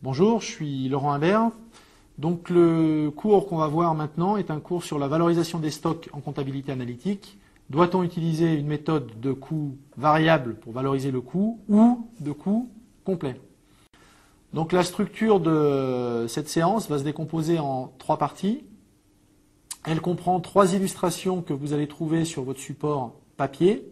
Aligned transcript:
Bonjour, 0.00 0.40
je 0.40 0.46
suis 0.46 0.88
Laurent 0.88 1.12
Imbert. 1.12 1.50
Donc 2.18 2.50
le 2.50 3.10
cours 3.10 3.48
qu'on 3.48 3.56
va 3.56 3.66
voir 3.66 3.96
maintenant 3.96 4.36
est 4.36 4.48
un 4.48 4.60
cours 4.60 4.84
sur 4.84 4.96
la 4.96 5.08
valorisation 5.08 5.58
des 5.58 5.72
stocks 5.72 6.08
en 6.12 6.20
comptabilité 6.20 6.70
analytique. 6.70 7.36
Doit-on 7.68 8.04
utiliser 8.04 8.54
une 8.54 8.68
méthode 8.68 9.18
de 9.18 9.32
coût 9.32 9.76
variable 9.96 10.54
pour 10.54 10.72
valoriser 10.72 11.10
le 11.10 11.20
coût 11.20 11.58
ou 11.68 12.06
de 12.20 12.30
coût 12.30 12.70
complet? 13.04 13.40
Donc 14.52 14.70
la 14.70 14.84
structure 14.84 15.40
de 15.40 16.26
cette 16.28 16.48
séance 16.48 16.88
va 16.88 17.00
se 17.00 17.04
décomposer 17.04 17.58
en 17.58 17.92
trois 17.98 18.18
parties. 18.18 18.62
Elle 19.84 20.00
comprend 20.00 20.38
trois 20.38 20.74
illustrations 20.74 21.42
que 21.42 21.52
vous 21.52 21.72
allez 21.72 21.88
trouver 21.88 22.24
sur 22.24 22.44
votre 22.44 22.60
support 22.60 23.16
papier. 23.36 23.84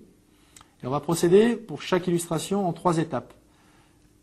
Et 0.84 0.86
on 0.86 0.90
va 0.90 1.00
procéder 1.00 1.56
pour 1.56 1.82
chaque 1.82 2.06
illustration 2.06 2.68
en 2.68 2.72
trois 2.72 2.98
étapes. 2.98 3.34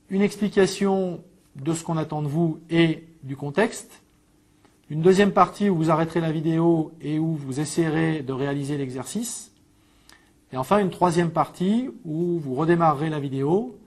Une 0.10 0.22
explication 0.22 1.22
de 1.56 1.74
ce 1.74 1.84
qu'on 1.84 1.98
attend 1.98 2.22
de 2.22 2.28
vous 2.28 2.60
et 2.70 3.04
du 3.24 3.36
contexte. 3.36 4.02
Une 4.90 5.02
deuxième 5.02 5.32
partie 5.32 5.70
où 5.70 5.76
vous 5.76 5.92
arrêterez 5.92 6.20
la 6.20 6.32
vidéo 6.32 6.92
et 7.02 7.20
où 7.20 7.36
vous 7.36 7.60
essayerez 7.60 8.22
de 8.22 8.34
réaliser 8.34 8.78
l'exercice. 8.78 9.52
Et 10.52 10.58
enfin 10.58 10.80
une 10.80 10.90
troisième 10.90 11.32
partie 11.32 11.90
où 12.06 12.40
vous 12.40 12.54
redémarrerez 12.54 13.10
la 13.10 13.20
vidéo 13.20 13.78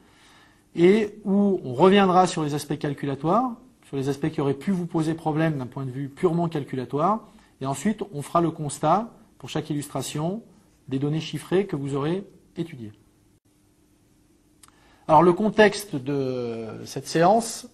et 0.74 1.14
où 1.24 1.60
on 1.64 1.74
reviendra 1.74 2.26
sur 2.26 2.42
les 2.42 2.54
aspects 2.54 2.78
calculatoires, 2.78 3.52
sur 3.86 3.96
les 3.96 4.08
aspects 4.08 4.30
qui 4.30 4.40
auraient 4.40 4.54
pu 4.54 4.72
vous 4.72 4.86
poser 4.86 5.14
problème 5.14 5.58
d'un 5.58 5.66
point 5.66 5.84
de 5.84 5.90
vue 5.90 6.08
purement 6.08 6.48
calculatoire. 6.48 7.20
Et 7.60 7.66
ensuite, 7.66 8.02
on 8.12 8.20
fera 8.20 8.40
le 8.40 8.50
constat 8.50 9.12
pour 9.38 9.48
chaque 9.48 9.70
illustration 9.70 10.42
des 10.88 10.98
données 10.98 11.20
chiffrées 11.20 11.66
que 11.66 11.76
vous 11.76 11.94
aurez 11.94 12.24
étudiées. 12.56 12.92
Alors 15.08 15.22
le 15.22 15.32
contexte 15.32 15.94
de 15.94 16.66
cette 16.84 17.06
séance, 17.06 17.68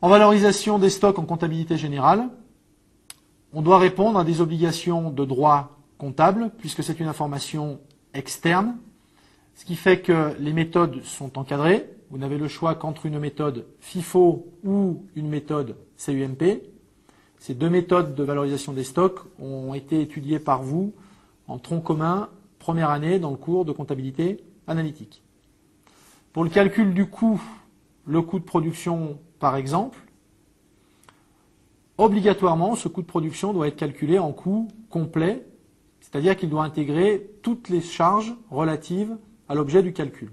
en 0.00 0.08
valorisation 0.08 0.80
des 0.80 0.90
stocks 0.90 1.20
en 1.20 1.24
comptabilité 1.24 1.76
générale, 1.76 2.28
on 3.52 3.62
doit 3.62 3.78
répondre 3.78 4.18
à 4.18 4.24
des 4.24 4.40
obligations 4.40 5.10
de 5.10 5.24
droit 5.24 5.78
comptable, 5.96 6.50
puisque 6.58 6.82
c'est 6.82 6.98
une 6.98 7.06
information 7.06 7.78
externe, 8.14 8.78
ce 9.54 9.64
qui 9.64 9.76
fait 9.76 10.00
que 10.00 10.34
les 10.40 10.52
méthodes 10.52 11.04
sont 11.04 11.38
encadrées. 11.38 11.88
Vous 12.10 12.18
n'avez 12.18 12.38
le 12.38 12.48
choix 12.48 12.74
qu'entre 12.74 13.06
une 13.06 13.20
méthode 13.20 13.66
FIFO 13.78 14.48
ou 14.64 15.04
une 15.14 15.28
méthode 15.28 15.76
CUMP. 16.04 16.62
Ces 17.38 17.54
deux 17.54 17.70
méthodes 17.70 18.16
de 18.16 18.24
valorisation 18.24 18.72
des 18.72 18.82
stocks 18.82 19.20
ont 19.38 19.72
été 19.74 20.00
étudiées 20.00 20.40
par 20.40 20.64
vous 20.64 20.92
en 21.46 21.58
tronc 21.58 21.80
commun, 21.80 22.28
première 22.58 22.90
année, 22.90 23.20
dans 23.20 23.30
le 23.30 23.36
cours 23.36 23.64
de 23.64 23.70
comptabilité 23.70 24.42
analytique. 24.66 25.22
Pour 26.32 26.44
le 26.44 26.50
calcul 26.50 26.94
du 26.94 27.06
coût, 27.06 27.42
le 28.06 28.22
coût 28.22 28.38
de 28.38 28.44
production 28.44 29.18
par 29.40 29.56
exemple, 29.56 29.98
obligatoirement 31.98 32.76
ce 32.76 32.88
coût 32.88 33.02
de 33.02 33.06
production 33.06 33.52
doit 33.52 33.68
être 33.68 33.76
calculé 33.76 34.18
en 34.18 34.32
coût 34.32 34.68
complet, 34.90 35.44
c'est-à-dire 36.00 36.36
qu'il 36.36 36.48
doit 36.48 36.64
intégrer 36.64 37.30
toutes 37.42 37.68
les 37.68 37.80
charges 37.80 38.34
relatives 38.50 39.16
à 39.48 39.54
l'objet 39.54 39.82
du 39.82 39.92
calcul, 39.92 40.30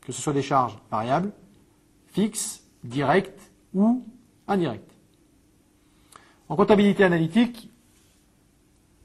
que 0.00 0.12
ce 0.12 0.20
soit 0.20 0.32
des 0.32 0.42
charges 0.42 0.78
variables, 0.90 1.32
fixes, 2.08 2.64
directes 2.82 3.52
ou 3.72 4.04
indirectes. 4.48 4.96
En 6.48 6.56
comptabilité 6.56 7.04
analytique, 7.04 7.70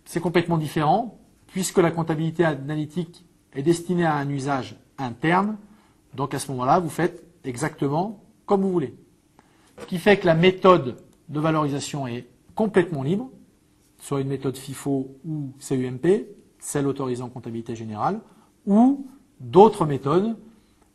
c'est 0.06 0.20
complètement 0.20 0.58
différent, 0.58 1.20
puisque 1.48 1.78
la 1.78 1.92
comptabilité 1.92 2.44
analytique 2.44 3.26
est 3.54 3.62
destinée 3.62 4.06
à 4.06 4.16
un 4.16 4.30
usage 4.30 4.76
interne, 4.98 5.58
donc 6.16 6.34
à 6.34 6.40
ce 6.40 6.50
moment-là, 6.52 6.80
vous 6.80 6.90
faites 6.90 7.24
exactement 7.44 8.24
comme 8.46 8.62
vous 8.62 8.72
voulez. 8.72 8.96
Ce 9.80 9.86
qui 9.86 9.98
fait 9.98 10.18
que 10.18 10.26
la 10.26 10.36
méthode 10.36 10.98
de 11.30 11.40
valorisation 11.40 12.08
est 12.08 12.28
complètement 12.56 13.04
libre, 13.04 13.30
soit 14.00 14.22
une 14.22 14.28
méthode 14.28 14.58
FIFO 14.58 15.16
ou 15.26 15.52
CUMP, 15.60 16.28
celle 16.60 16.88
autorisée 16.88 17.22
en 17.22 17.30
comptabilité 17.30 17.76
générale, 17.76 18.22
ou 18.66 19.08
d'autres 19.40 19.86
méthodes 19.86 20.38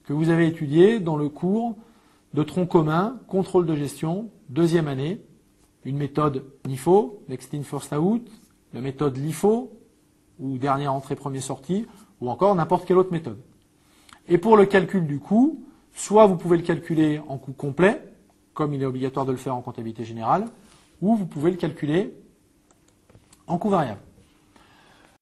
que 0.05 0.13
vous 0.13 0.31
avez 0.31 0.47
étudiées 0.47 0.99
dans 0.99 1.17
le 1.17 1.29
cours 1.29 1.77
de 2.33 2.43
tronc 2.43 2.67
commun, 2.67 3.21
contrôle 3.27 3.67
de 3.67 3.75
gestion, 3.75 4.31
deuxième 4.49 4.89
année, 4.89 5.21
une 5.85 5.97
méthode 5.97 6.45
NIFO, 6.67 7.23
Next 7.29 7.53
In 7.55 7.63
First 7.63 7.93
Out, 7.93 8.31
la 8.73 8.81
méthode 8.81 9.17
LIFO, 9.17 9.73
ou 10.39 10.57
dernière 10.57 10.95
entrée, 10.95 11.17
premier 11.17 11.41
sortie, 11.41 11.87
ou 12.21 12.31
encore 12.31 12.55
n'importe 12.55 12.87
quelle 12.87 12.99
autre 12.99 13.13
méthode. 13.13 13.41
Et 14.31 14.39
pour 14.39 14.57
le 14.57 14.65
calcul 14.65 15.07
du 15.07 15.19
coût, 15.19 15.61
soit 15.93 16.27
vous 16.27 16.37
pouvez 16.37 16.57
le 16.57 16.63
calculer 16.63 17.21
en 17.29 17.37
coût 17.37 17.53
complet, 17.53 18.01
comme 18.55 18.73
il 18.73 18.81
est 18.81 18.87
obligatoire 18.87 19.27
de 19.27 19.33
le 19.33 19.37
faire 19.37 19.57
en 19.57 19.61
comptabilité 19.61 20.05
générale, 20.05 20.47
ou 21.03 21.17
vous 21.17 21.27
pouvez 21.27 21.51
le 21.51 21.57
calculer 21.57 22.15
en 23.49 23.59
coût 23.59 23.71
variable. 23.71 24.01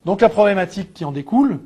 Donc 0.04 0.20
la 0.20 0.28
problématique 0.28 0.92
qui 0.92 1.06
en 1.06 1.12
découle 1.12 1.60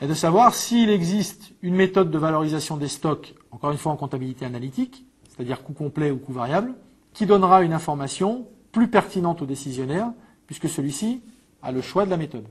est 0.00 0.06
de 0.06 0.14
savoir 0.14 0.54
s'il 0.54 0.88
existe 0.88 1.52
une 1.60 1.74
méthode 1.74 2.10
de 2.10 2.18
valorisation 2.18 2.78
des 2.78 2.88
stocks, 2.88 3.34
encore 3.50 3.70
une 3.70 3.78
fois 3.78 3.92
en 3.92 3.96
comptabilité 3.96 4.46
analytique, 4.46 5.04
c'est-à-dire 5.28 5.62
coût 5.62 5.74
complet 5.74 6.10
ou 6.10 6.16
coût 6.16 6.32
variable, 6.32 6.74
qui 7.12 7.26
donnera 7.26 7.62
une 7.62 7.74
information 7.74 8.46
plus 8.72 8.88
pertinente 8.88 9.42
au 9.42 9.46
décisionnaire, 9.46 10.10
puisque 10.46 10.70
celui-ci 10.70 11.20
a 11.62 11.70
le 11.70 11.82
choix 11.82 12.06
de 12.06 12.10
la 12.10 12.16
méthode. 12.16 12.46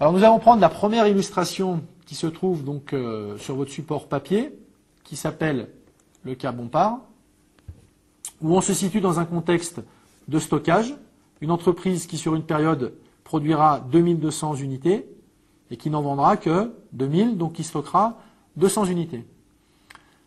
Alors 0.00 0.14
nous 0.14 0.24
allons 0.24 0.38
prendre 0.38 0.62
la 0.62 0.70
première 0.70 1.06
illustration 1.06 1.82
qui 2.06 2.14
se 2.14 2.26
trouve 2.26 2.64
donc 2.64 2.94
euh, 2.94 3.36
sur 3.36 3.54
votre 3.54 3.70
support 3.70 4.08
papier, 4.08 4.58
qui 5.04 5.14
s'appelle 5.14 5.68
le 6.24 6.34
cas 6.34 6.52
Bompard, 6.52 7.00
où 8.40 8.56
on 8.56 8.62
se 8.62 8.72
situe 8.72 9.02
dans 9.02 9.20
un 9.20 9.26
contexte 9.26 9.82
de 10.26 10.38
stockage, 10.38 10.94
une 11.42 11.50
entreprise 11.50 12.06
qui 12.06 12.16
sur 12.16 12.34
une 12.34 12.44
période 12.44 12.94
produira 13.24 13.80
2200 13.92 14.54
unités 14.54 15.06
et 15.70 15.76
qui 15.76 15.90
n'en 15.90 16.00
vendra 16.00 16.38
que 16.38 16.72
2000, 16.92 17.36
donc 17.36 17.52
qui 17.52 17.62
stockera 17.62 18.18
200 18.56 18.86
unités. 18.86 19.26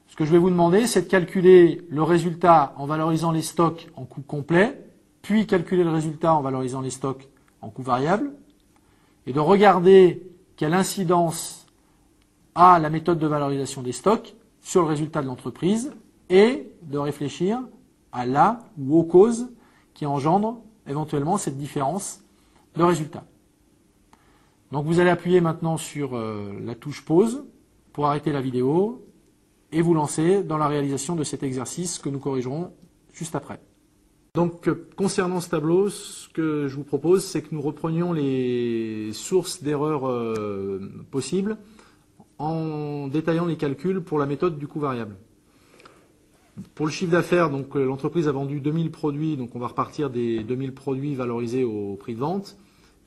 Ce 0.08 0.16
que 0.16 0.24
je 0.24 0.32
vais 0.32 0.38
vous 0.38 0.52
demander, 0.52 0.86
c'est 0.86 1.02
de 1.02 1.10
calculer 1.10 1.82
le 1.90 2.04
résultat 2.04 2.76
en 2.78 2.86
valorisant 2.86 3.32
les 3.32 3.42
stocks 3.42 3.90
en 3.96 4.06
coût 4.06 4.22
complet, 4.22 4.80
puis 5.24 5.48
calculer 5.48 5.84
le 5.84 5.90
résultat 5.90 6.36
en 6.36 6.42
valorisant 6.42 6.82
les 6.82 6.92
stocks 6.92 7.28
en 7.62 7.70
coût 7.70 7.82
variable, 7.82 8.34
et 9.26 9.34
de 9.34 9.40
regarder 9.40 10.24
quelle 10.56 10.74
incidence 10.74 11.66
a 12.56 12.80
la 12.80 12.90
méthode 12.90 13.20
de 13.20 13.28
valorisation 13.28 13.82
des 13.82 13.92
stocks 13.92 14.36
sur 14.62 14.82
le 14.82 14.88
résultat 14.88 15.22
de 15.22 15.28
l'entreprise 15.28 15.94
et 16.30 16.70
de 16.84 16.98
réfléchir 16.98 17.62
à 18.12 18.26
la 18.26 18.60
ou 18.78 18.98
aux 18.98 19.04
causes 19.04 19.50
qui 19.94 20.06
engendrent 20.06 20.62
éventuellement 20.88 21.38
cette 21.38 21.58
différence 21.58 22.22
de 22.76 22.84
résultat. 22.84 23.24
Donc 24.72 24.86
vous 24.86 25.00
allez 25.00 25.10
appuyer 25.10 25.42
maintenant 25.42 25.78
sur 25.78 26.16
euh, 26.16 26.60
la 26.64 26.76
touche 26.76 27.06
pause 27.06 27.46
pour 27.92 28.08
arrêter 28.08 28.32
la 28.32 28.42
vidéo 28.42 29.06
et 29.72 29.82
vous 29.82 29.94
lancer 29.94 30.44
dans 30.44 30.58
la 30.58 30.68
réalisation 30.68 31.16
de 31.16 31.24
cet 31.24 31.44
exercice 31.44 32.00
que 32.00 32.10
nous 32.10 32.20
corrigerons 32.20 32.72
juste 33.14 33.36
après. 33.36 33.60
Donc, 34.36 34.68
concernant 34.96 35.42
ce 35.42 35.52
tableau, 35.52 35.92
ce 35.92 36.28
que 36.30 36.68
je 36.68 36.76
vous 36.76 36.84
propose, 36.84 37.24
c'est 37.24 37.44
que 37.44 37.54
nous 37.54 37.62
reprenions 37.62 38.14
les 38.14 39.12
sources 39.14 39.62
d'erreurs 39.62 40.10
euh, 40.10 40.80
possibles 41.12 41.58
en 42.40 43.08
détaillant 43.10 43.46
les 43.46 43.58
calculs 43.58 44.02
pour 44.02 44.18
la 44.18 44.26
méthode 44.26 44.58
du 44.58 44.66
coût 44.66 44.80
variable. 44.80 45.18
Pour 46.74 46.88
le 46.88 46.92
chiffre 46.92 47.12
d'affaires, 47.12 47.52
donc 47.52 47.76
euh, 47.76 47.86
l'entreprise 47.86 48.28
a 48.28 48.32
vendu 48.32 48.60
2000 48.60 48.90
produits, 48.90 49.38
donc 49.38 49.56
on 49.56 49.60
va 49.60 49.68
repartir 49.68 50.10
des 50.10 50.44
2000 50.44 50.74
produits 50.74 51.14
valorisés 51.14 51.64
au 51.64 51.96
prix 51.96 52.16
de 52.16 52.20
vente. 52.20 52.58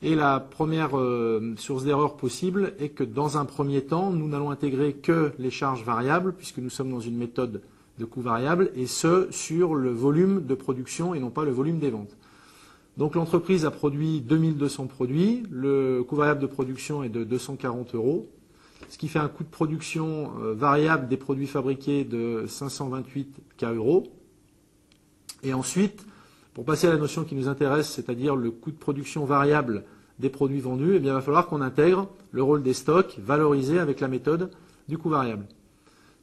Et 0.01 0.15
la 0.15 0.39
première 0.39 0.97
euh, 0.97 1.55
source 1.57 1.83
d'erreur 1.83 2.15
possible 2.15 2.73
est 2.79 2.87
que 2.87 3.03
dans 3.03 3.37
un 3.37 3.43
premier 3.43 3.81
temps, 3.81 4.11
nous 4.11 4.29
n'allons 4.29 4.49
intégrer 4.49 4.93
que 4.93 5.33
les 5.39 5.51
charges 5.51 5.83
variables, 5.83 6.31
puisque 6.31 6.59
nous 6.59 6.69
sommes 6.69 6.89
dans 6.89 7.01
une 7.01 7.17
méthode 7.17 7.63
de 7.97 8.05
coût 8.05 8.21
variable, 8.21 8.71
et 8.75 8.85
ce, 8.85 9.27
sur 9.31 9.75
le 9.75 9.91
volume 9.91 10.45
de 10.45 10.55
production 10.55 11.13
et 11.13 11.19
non 11.19 11.29
pas 11.29 11.45
le 11.45 11.51
volume 11.51 11.79
des 11.79 11.89
ventes. 11.89 12.15
Donc 12.97 13.15
l'entreprise 13.15 13.65
a 13.65 13.71
produit 13.71 14.21
2200 14.21 14.87
produits, 14.87 15.43
le 15.51 16.03
coût 16.03 16.15
variable 16.15 16.41
de 16.41 16.47
production 16.47 17.03
est 17.03 17.09
de 17.09 17.23
240 17.23 17.93
euros, 17.95 18.29
ce 18.89 18.97
qui 18.97 19.07
fait 19.07 19.19
un 19.19 19.27
coût 19.27 19.43
de 19.43 19.49
production 19.49 20.31
euh, 20.41 20.53
variable 20.53 21.07
des 21.07 21.17
produits 21.17 21.47
fabriqués 21.47 22.03
de 22.03 22.45
528 22.47 23.41
K 23.57 23.63
euros. 23.65 24.03
Et 25.43 25.53
ensuite, 25.53 26.05
pour 26.53 26.65
passer 26.65 26.87
à 26.87 26.91
la 26.91 26.97
notion 26.97 27.23
qui 27.23 27.35
nous 27.35 27.47
intéresse, 27.47 27.89
c'est-à-dire 27.89 28.35
le 28.35 28.49
coût 28.49 28.71
de 28.71 28.77
production 28.77 29.25
variable 29.25 29.83
des 30.17 30.29
produits 30.29 30.59
vendus, 30.59 30.93
eh 30.95 30.97
il 30.97 31.11
va 31.11 31.21
falloir 31.21 31.47
qu'on 31.47 31.61
intègre 31.61 32.09
le 32.31 32.41
rôle 32.41 32.63
des 32.63 32.73
stocks 32.73 33.19
valorisés 33.19 33.77
avec 33.77 33.99
la 33.99 34.07
méthode 34.07 34.49
du 34.87 34.97
coût 34.97 35.09
variable. 35.09 35.45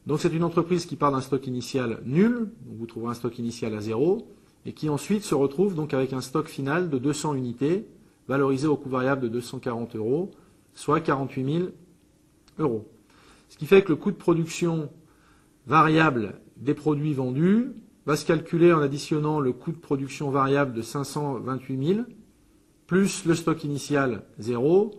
Donc 0.06 0.20
c'est 0.20 0.32
une 0.34 0.44
entreprise 0.44 0.86
qui 0.86 0.96
part 0.96 1.12
d'un 1.12 1.20
stock 1.20 1.46
initial 1.46 2.02
nul, 2.04 2.50
donc 2.66 2.76
vous 2.78 2.86
trouverez 2.86 3.12
un 3.12 3.14
stock 3.14 3.38
initial 3.38 3.74
à 3.74 3.80
zéro, 3.80 4.28
et 4.66 4.72
qui 4.72 4.88
ensuite 4.88 5.22
se 5.22 5.34
retrouve 5.34 5.74
donc 5.74 5.94
avec 5.94 6.12
un 6.12 6.20
stock 6.20 6.48
final 6.48 6.90
de 6.90 6.98
200 6.98 7.34
unités, 7.34 7.86
valorisé 8.28 8.66
au 8.66 8.76
coût 8.76 8.88
variable 8.88 9.22
de 9.22 9.28
240 9.28 9.96
euros, 9.96 10.30
soit 10.74 11.00
48 11.00 11.44
000 11.44 11.68
euros. 12.58 12.88
Ce 13.48 13.56
qui 13.56 13.66
fait 13.66 13.82
que 13.82 13.90
le 13.90 13.96
coût 13.96 14.10
de 14.10 14.16
production 14.16 14.90
variable 15.66 16.40
des 16.56 16.74
produits 16.74 17.14
vendus 17.14 17.72
va 18.06 18.16
se 18.16 18.26
calculer 18.26 18.72
en 18.72 18.80
additionnant 18.80 19.40
le 19.40 19.52
coût 19.52 19.72
de 19.72 19.78
production 19.78 20.30
variable 20.30 20.74
de 20.74 20.82
528 20.82 21.86
000, 21.94 22.00
plus 22.86 23.24
le 23.24 23.34
stock 23.34 23.64
initial 23.64 24.24
0, 24.38 24.90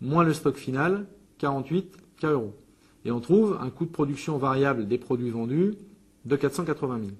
moins 0.00 0.24
le 0.24 0.34
stock 0.34 0.56
final 0.56 1.06
48 1.38 1.96
K 2.20 2.24
euros. 2.26 2.54
Et 3.04 3.10
on 3.10 3.20
trouve 3.20 3.58
un 3.60 3.70
coût 3.70 3.86
de 3.86 3.90
production 3.90 4.36
variable 4.38 4.86
des 4.86 4.98
produits 4.98 5.30
vendus 5.30 5.74
de 6.24 6.36
480 6.36 6.98
000. 6.98 7.10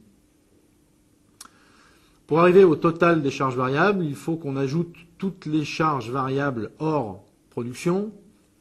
Pour 2.26 2.40
arriver 2.40 2.64
au 2.64 2.76
total 2.76 3.22
des 3.22 3.30
charges 3.30 3.56
variables, 3.56 4.04
il 4.04 4.14
faut 4.14 4.36
qu'on 4.36 4.56
ajoute 4.56 4.94
toutes 5.18 5.46
les 5.46 5.64
charges 5.64 6.10
variables 6.10 6.70
hors 6.78 7.24
production. 7.50 8.12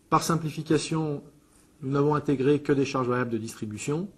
Par 0.09 0.23
simplification, 0.23 1.23
nous 1.81 1.91
n'avons 1.91 2.15
intégré 2.15 2.61
que 2.61 2.73
des 2.73 2.85
charges 2.85 3.07
variables 3.07 3.29
de 3.29 3.37
distribution, 3.37 4.09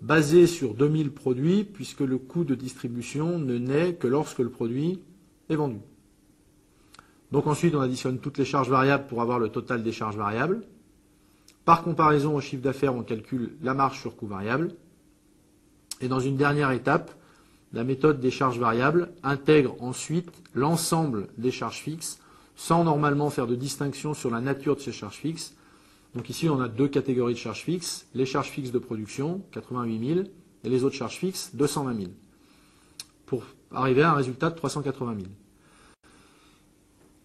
basées 0.00 0.46
sur 0.46 0.74
2000 0.74 1.10
produits, 1.10 1.64
puisque 1.64 2.00
le 2.00 2.18
coût 2.18 2.44
de 2.44 2.54
distribution 2.54 3.38
ne 3.38 3.58
naît 3.58 3.94
que 3.94 4.06
lorsque 4.06 4.38
le 4.38 4.50
produit 4.50 5.00
est 5.50 5.56
vendu. 5.56 5.80
Donc 7.32 7.46
ensuite, 7.46 7.74
on 7.74 7.80
additionne 7.80 8.18
toutes 8.18 8.38
les 8.38 8.44
charges 8.44 8.70
variables 8.70 9.06
pour 9.06 9.20
avoir 9.20 9.38
le 9.38 9.48
total 9.48 9.82
des 9.82 9.92
charges 9.92 10.16
variables. 10.16 10.62
Par 11.68 11.82
comparaison 11.82 12.34
au 12.34 12.40
chiffre 12.40 12.62
d'affaires, 12.62 12.94
on 12.94 13.02
calcule 13.02 13.58
la 13.60 13.74
marge 13.74 14.00
sur 14.00 14.16
coût 14.16 14.26
variable. 14.26 14.74
Et 16.00 16.08
dans 16.08 16.18
une 16.18 16.38
dernière 16.38 16.70
étape, 16.70 17.10
la 17.74 17.84
méthode 17.84 18.20
des 18.20 18.30
charges 18.30 18.58
variables 18.58 19.10
intègre 19.22 19.76
ensuite 19.82 20.30
l'ensemble 20.54 21.28
des 21.36 21.50
charges 21.50 21.80
fixes, 21.80 22.20
sans 22.56 22.84
normalement 22.84 23.28
faire 23.28 23.46
de 23.46 23.54
distinction 23.54 24.14
sur 24.14 24.30
la 24.30 24.40
nature 24.40 24.76
de 24.76 24.80
ces 24.80 24.92
charges 24.92 25.18
fixes. 25.18 25.56
Donc 26.14 26.30
ici, 26.30 26.48
on 26.48 26.58
a 26.58 26.68
deux 26.68 26.88
catégories 26.88 27.34
de 27.34 27.38
charges 27.38 27.64
fixes, 27.64 28.06
les 28.14 28.24
charges 28.24 28.48
fixes 28.48 28.72
de 28.72 28.78
production, 28.78 29.42
88 29.52 30.14
000, 30.14 30.20
et 30.64 30.70
les 30.70 30.84
autres 30.84 30.96
charges 30.96 31.18
fixes, 31.18 31.50
220 31.54 32.00
000, 32.00 32.10
pour 33.26 33.44
arriver 33.72 34.00
à 34.00 34.12
un 34.12 34.14
résultat 34.14 34.48
de 34.48 34.56
380 34.56 35.16
000. 35.16 35.26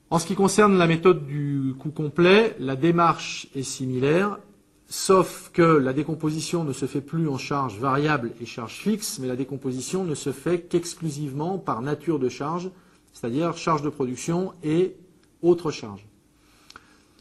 En 0.09 0.19
ce 0.19 0.27
qui 0.27 0.35
concerne 0.35 0.77
la 0.77 0.85
méthode 0.85 1.25
du 1.25 1.52
coût 1.73 1.91
complet, 1.91 2.55
la 2.59 2.75
démarche 2.75 3.47
est 3.55 3.63
similaire, 3.63 4.39
sauf 4.87 5.49
que 5.53 5.61
la 5.61 5.93
décomposition 5.93 6.63
ne 6.63 6.73
se 6.73 6.85
fait 6.85 7.01
plus 7.01 7.27
en 7.27 7.37
charges 7.37 7.79
variables 7.79 8.31
et 8.41 8.45
charges 8.45 8.77
fixes, 8.77 9.19
mais 9.19 9.27
la 9.27 9.35
décomposition 9.35 10.03
ne 10.03 10.15
se 10.15 10.31
fait 10.31 10.61
qu'exclusivement 10.61 11.57
par 11.57 11.81
nature 11.81 12.19
de 12.19 12.29
charge, 12.29 12.69
c'est-à-dire 13.13 13.57
charge 13.57 13.81
de 13.81 13.89
production 13.89 14.53
et 14.63 14.95
autres 15.41 15.71
charges. 15.71 16.05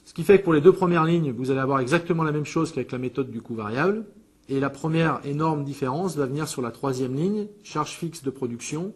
Ce 0.04 0.14
qui 0.14 0.24
fait 0.24 0.38
que 0.38 0.44
pour 0.44 0.52
les 0.52 0.60
deux 0.60 0.72
premières 0.72 1.04
lignes, 1.04 1.32
vous 1.32 1.50
allez 1.50 1.60
avoir 1.60 1.80
exactement 1.80 2.22
la 2.22 2.32
même 2.32 2.44
chose 2.44 2.72
qu'avec 2.72 2.92
la 2.92 2.98
méthode 2.98 3.30
du 3.30 3.40
coût 3.40 3.54
variable. 3.54 4.04
Et 4.48 4.60
la 4.60 4.68
première 4.68 5.20
énorme 5.24 5.64
différence 5.64 6.16
va 6.16 6.26
venir 6.26 6.48
sur 6.48 6.60
la 6.60 6.70
troisième 6.70 7.14
ligne, 7.14 7.46
charges 7.62 7.92
fixes 7.92 8.22
de 8.22 8.30
production, 8.30 8.92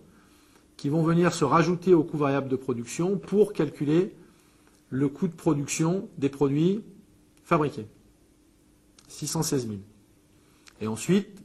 qui 0.77 0.91
vont 0.91 1.03
venir 1.03 1.33
se 1.33 1.45
rajouter 1.45 1.95
au 1.95 2.03
coût 2.03 2.19
variable 2.19 2.49
de 2.49 2.57
production 2.57 3.17
pour 3.17 3.55
calculer 3.55 4.15
le 4.91 5.09
coût 5.09 5.29
de 5.29 5.35
production 5.35 6.09
des 6.19 6.29
produits 6.29 6.83
fabriqués. 7.45 7.87
616 9.09 9.69
000. 9.69 9.79
Et 10.81 10.87
ensuite, 10.87 11.43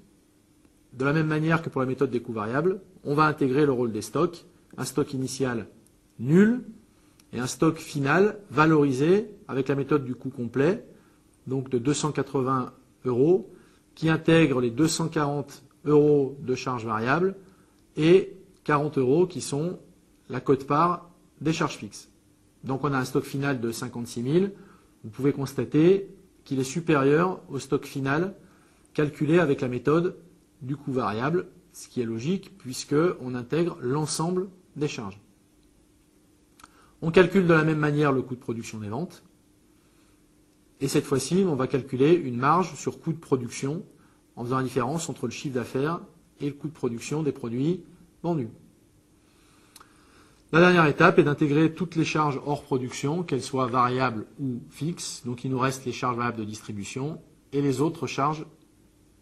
de 0.93 1.05
la 1.05 1.13
même 1.13 1.27
manière 1.27 1.61
que 1.61 1.69
pour 1.69 1.81
la 1.81 1.88
méthode 1.88 2.11
des 2.11 2.21
coûts 2.21 2.33
variables, 2.33 2.81
on 3.03 3.13
va 3.13 3.25
intégrer 3.25 3.65
le 3.65 3.71
rôle 3.71 3.91
des 3.91 4.01
stocks, 4.01 4.45
un 4.77 4.85
stock 4.85 5.13
initial 5.13 5.67
nul 6.19 6.63
et 7.33 7.39
un 7.39 7.47
stock 7.47 7.77
final 7.77 8.38
valorisé 8.49 9.31
avec 9.47 9.67
la 9.67 9.75
méthode 9.75 10.05
du 10.05 10.15
coût 10.15 10.29
complet, 10.29 10.85
donc 11.47 11.69
de 11.69 11.77
280 11.77 12.73
euros, 13.05 13.49
qui 13.95 14.09
intègre 14.09 14.61
les 14.61 14.69
240 14.69 15.63
euros 15.85 16.38
de 16.41 16.55
charges 16.55 16.85
variables 16.85 17.35
et 17.97 18.35
40 18.63 18.97
euros 18.97 19.27
qui 19.27 19.41
sont 19.41 19.79
la 20.29 20.39
cote-part 20.39 21.09
des 21.41 21.53
charges 21.53 21.77
fixes. 21.77 22.10
Donc 22.63 22.83
on 22.83 22.93
a 22.93 22.97
un 22.97 23.05
stock 23.05 23.23
final 23.23 23.59
de 23.59 23.71
56 23.71 24.23
000. 24.23 24.45
Vous 25.03 25.09
pouvez 25.09 25.33
constater 25.33 26.09
qu'il 26.43 26.59
est 26.59 26.63
supérieur 26.63 27.41
au 27.49 27.59
stock 27.59 27.85
final 27.85 28.35
calculé 28.93 29.39
avec 29.39 29.61
la 29.61 29.67
méthode 29.67 30.17
du 30.61 30.75
coût 30.75 30.91
variable, 30.91 31.47
ce 31.73 31.87
qui 31.87 32.01
est 32.01 32.05
logique 32.05 32.57
puisqu'on 32.57 33.35
intègre 33.35 33.77
l'ensemble 33.81 34.49
des 34.75 34.87
charges. 34.87 35.19
On 37.01 37.09
calcule 37.09 37.47
de 37.47 37.53
la 37.53 37.63
même 37.63 37.79
manière 37.79 38.11
le 38.11 38.21
coût 38.21 38.35
de 38.35 38.39
production 38.39 38.77
des 38.79 38.89
ventes. 38.89 39.23
Et 40.81 40.87
cette 40.87 41.05
fois-ci, 41.05 41.45
on 41.47 41.55
va 41.55 41.67
calculer 41.67 42.13
une 42.13 42.37
marge 42.37 42.75
sur 42.75 42.99
coût 42.99 43.13
de 43.13 43.19
production 43.19 43.83
en 44.35 44.43
faisant 44.43 44.57
la 44.57 44.63
différence 44.63 45.09
entre 45.09 45.25
le 45.25 45.31
chiffre 45.31 45.55
d'affaires 45.55 45.99
et 46.39 46.47
le 46.47 46.53
coût 46.53 46.67
de 46.67 46.73
production 46.73 47.23
des 47.23 47.31
produits 47.31 47.83
vendus. 48.21 48.49
La 50.53 50.59
dernière 50.59 50.86
étape 50.88 51.18
est 51.18 51.24
d'intégrer 51.24 51.71
toutes 51.74 51.95
les 51.95 52.03
charges 52.03 52.42
hors 52.45 52.63
production, 52.63 53.24
qu'elles 53.24 53.42
soient 53.42 53.68
variables 53.68 54.25
ou 54.38 54.59
fixes. 54.69 55.21
Donc 55.25 55.45
il 55.45 55.51
nous 55.51 55.59
reste 55.59 55.86
les 55.86 55.94
charges 55.94 56.18
variables 56.18 56.39
de 56.39 56.44
distribution 56.44 57.21
et 57.53 57.62
les 57.62 57.80
autres 57.80 58.06
charges 58.06 58.45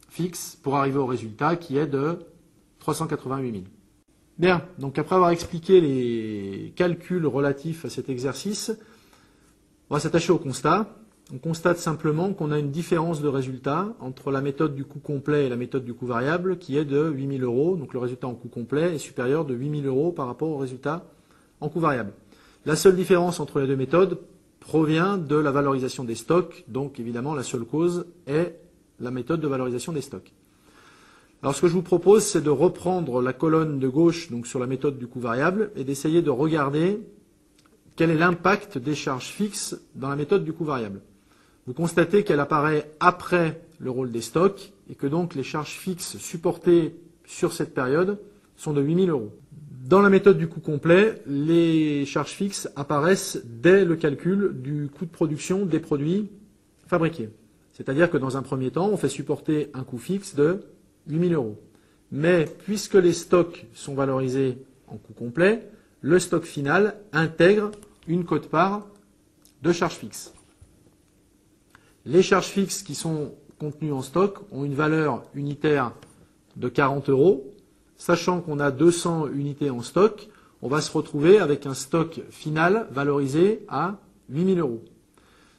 fixes 0.10 0.58
pour 0.64 0.78
arriver 0.78 0.98
au 0.98 1.06
résultat 1.06 1.56
qui 1.56 1.78
est 1.78 1.86
de 1.86 2.18
388 2.80 3.52
000. 3.52 3.64
Bien, 4.40 4.64
donc 4.80 4.98
après 4.98 5.18
avoir 5.18 5.30
expliqué 5.30 5.82
les 5.82 6.74
calculs 6.76 7.28
relatifs 7.28 7.86
à 7.86 7.92
cet 7.92 8.10
exercice, 8.10 8.72
on 9.92 9.94
va 9.94 10.00
s'attacher 10.00 10.32
au 10.32 10.40
constat. 10.40 10.96
On 11.32 11.38
constate 11.38 11.78
simplement 11.78 12.34
qu'on 12.34 12.52
a 12.52 12.58
une 12.58 12.72
différence 12.72 13.22
de 13.22 13.28
résultat 13.28 13.94
entre 14.00 14.32
la 14.32 14.42
méthode 14.42 14.74
du 14.74 14.84
coût 14.84 14.98
complet 14.98 15.46
et 15.46 15.50
la 15.50 15.58
méthode 15.58 15.86
du 15.86 15.94
coût 15.94 16.08
variable 16.08 16.58
qui 16.58 16.76
est 16.76 16.86
de 16.86 17.08
8 17.08 17.38
000 17.38 17.44
euros. 17.44 17.76
Donc 17.76 17.94
le 17.94 18.00
résultat 18.00 18.26
en 18.26 18.34
coût 18.34 18.50
complet 18.50 18.96
est 18.96 18.98
supérieur 18.98 19.46
de 19.46 19.54
8 19.54 19.82
000 19.84 19.96
euros 19.96 20.12
par 20.12 20.26
rapport 20.26 20.50
au 20.50 20.58
résultat 20.58 21.06
en 21.62 21.70
coût 21.70 21.80
variable. 21.80 22.14
La 22.66 22.76
seule 22.76 22.96
différence 22.96 23.40
entre 23.40 23.60
les 23.60 23.68
deux 23.68 23.76
méthodes 23.76 24.20
provient 24.60 25.18
de 25.18 25.36
la 25.36 25.52
valorisation 25.52 26.04
des 26.04 26.16
stocks, 26.16 26.64
donc 26.68 27.00
évidemment 27.00 27.34
la 27.34 27.44
seule 27.44 27.66
cause 27.66 28.06
est 28.28 28.60
la 29.00 29.12
méthode 29.12 29.42
de 29.42 29.48
valorisation 29.48 29.94
des 29.94 30.02
stocks. 30.02 30.34
Alors 31.42 31.56
ce 31.56 31.62
que 31.62 31.68
je 31.68 31.74
vous 31.74 31.82
propose, 31.82 32.26
c'est 32.26 32.42
de 32.42 32.50
reprendre 32.50 33.22
la 33.22 33.32
colonne 33.32 33.80
de 33.80 33.88
gauche, 33.88 34.30
sur 34.44 34.60
la 34.60 34.68
méthode 34.68 34.98
du 34.98 35.08
coût 35.08 35.22
variable, 35.22 35.72
et 35.76 35.86
d'essayer 35.86 36.22
de 36.22 36.30
regarder 36.30 37.00
quel 37.96 38.10
est 38.10 38.18
l'impact 38.18 38.78
des 38.78 38.96
charges 38.96 39.30
fixes 39.30 39.80
dans 39.96 40.10
la 40.10 40.18
méthode 40.18 40.44
du 40.44 40.52
coût 40.52 40.66
variable. 40.66 41.02
Vous 41.66 41.74
constatez 41.74 42.24
qu'elle 42.24 42.42
apparaît 42.42 42.92
après 43.00 43.62
le 43.80 43.90
rôle 43.90 44.12
des 44.12 44.22
stocks, 44.22 44.74
et 44.90 44.96
que 44.96 45.08
donc 45.08 45.34
les 45.34 45.44
charges 45.44 45.72
fixes 45.72 46.18
supportées 46.18 46.96
sur 47.26 47.54
cette 47.54 47.74
période 47.74 48.20
sont 48.58 48.74
de 48.74 48.82
8000 48.82 49.10
euros. 49.10 49.32
Dans 49.90 50.04
la 50.04 50.12
méthode 50.12 50.38
du 50.38 50.48
coût 50.48 50.60
complet, 50.60 51.20
les 51.26 52.06
charges 52.06 52.34
fixes 52.34 52.70
apparaissent 52.76 53.42
dès 53.44 53.86
le 53.86 53.96
calcul 53.96 54.62
du 54.62 54.88
coût 54.88 55.08
de 55.08 55.10
production 55.10 55.66
des 55.66 55.80
produits 55.80 56.30
fabriqués. 56.86 57.32
C'est-à-dire 57.74 58.12
que 58.12 58.18
dans 58.18 58.38
un 58.38 58.44
premier 58.44 58.70
temps, 58.70 58.88
on 58.90 58.98
fait 58.98 59.10
supporter 59.10 59.72
un 59.74 59.84
coût 59.84 59.98
fixe 59.98 60.36
de 60.36 60.60
8000 61.08 61.34
euros. 61.34 61.60
Mais 62.12 62.46
puisque 62.66 62.94
les 62.94 63.14
stocks 63.14 63.66
sont 63.74 63.96
valorisés 63.96 64.60
en 64.86 64.98
coût 64.98 65.14
complet, 65.14 65.68
le 66.02 66.20
stock 66.20 66.44
final 66.44 66.94
intègre 67.12 67.72
une 68.08 68.26
cote-part 68.26 68.86
de 69.64 69.72
charges 69.72 69.96
fixes. 69.96 70.36
Les 72.06 72.22
charges 72.22 72.50
fixes 72.50 72.84
qui 72.84 72.94
sont 72.94 73.34
contenues 73.58 73.94
en 73.94 74.04
stock 74.04 74.38
ont 74.52 74.66
une 74.66 74.76
valeur 74.76 75.24
unitaire 75.34 75.94
de 76.58 76.70
40 76.70 77.10
euros 77.10 77.56
sachant 78.00 78.42
qu'on 78.42 78.60
a 78.60 78.72
200 78.72 79.28
unités 79.28 79.70
en 79.70 79.84
stock, 79.84 80.30
on 80.64 80.68
va 80.68 80.82
se 80.82 80.92
retrouver 80.92 81.38
avec 81.38 81.68
un 81.68 81.76
stock 81.76 82.22
final 82.32 82.88
valorisé 82.92 83.64
à 83.68 84.00
8000 84.30 84.60
euros. 84.60 84.84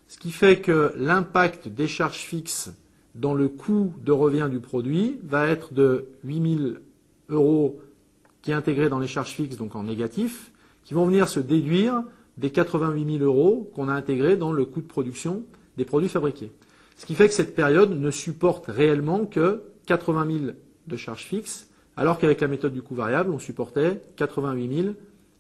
Ce 0.09 0.19
qui 0.19 0.33
fait 0.33 0.61
que 0.61 0.93
l'impact 0.97 1.69
des 1.69 1.87
charges 1.87 2.19
fixes 2.19 2.73
dans 3.15 3.35
le 3.35 3.49
coût 3.49 3.93
de 4.03 4.11
revient 4.11 4.49
du 4.51 4.59
produit 4.59 5.21
va 5.23 5.47
être 5.47 5.73
de 5.73 6.07
8000 6.25 6.81
euros 7.29 7.81
qui 8.43 8.51
est 8.51 8.55
intégré 8.55 8.89
dans 8.89 8.99
les 8.99 9.07
charges 9.07 9.33
fixes, 9.33 9.57
donc 9.57 9.77
en 9.77 9.85
négatif, 9.85 10.51
qui 10.85 10.95
vont 10.95 11.07
venir 11.07 11.29
se 11.29 11.41
déduire 11.41 12.03
des 12.39 12.51
88 12.51 13.19
000 13.19 13.25
euros 13.25 13.71
qu'on 13.75 13.89
a 13.89 13.93
intégrés 13.93 14.37
dans 14.37 14.53
le 14.53 14.65
coût 14.65 14.81
de 14.81 14.87
production 14.87 15.45
des 15.77 15.85
produits 15.85 16.09
fabriqués. 16.09 16.53
Ce 16.97 17.05
qui 17.05 17.15
fait 17.15 17.29
que 17.29 17.35
cette 17.35 17.55
période 17.55 17.91
ne 17.91 18.11
supporte 18.11 18.67
réellement 18.67 19.27
que 19.27 19.63
80 19.87 20.27
000 20.27 20.53
de 20.87 20.97
charges 20.97 21.25
fixes 21.25 21.70
alors 21.97 22.19
qu'avec 22.19 22.41
la 22.41 22.49
méthode 22.49 22.73
du 22.73 22.83
coût 22.83 22.95
variable, 22.95 23.31
on 23.31 23.39
supportait 23.39 24.03
88 24.17 24.83
000 24.83 24.95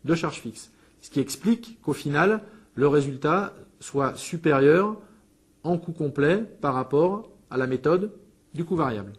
de 0.05 0.15
charges 0.15 0.41
fixes. 0.41 0.71
Ce 1.01 1.11
qui 1.11 1.21
explique 1.21 1.81
qu'au 1.83 1.93
final, 1.93 2.43
le 2.75 2.89
résultat 2.89 3.55
soit 3.81 4.17
supérieur 4.17 4.97
en 5.65 5.79
coût 5.79 5.93
complet 5.93 6.45
par 6.61 6.75
rapport 6.75 7.31
à 7.51 7.57
la 7.57 7.67
méthode 7.67 8.13
du 8.55 8.65
coût 8.65 8.77
variable. 8.77 9.13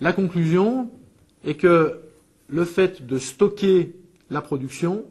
La 0.00 0.12
conclusion 0.12 0.90
est 1.44 1.54
que 1.54 2.00
le 2.48 2.64
fait 2.64 3.06
de 3.06 3.18
stocker 3.18 3.94
la 4.30 4.40
production 4.40 5.04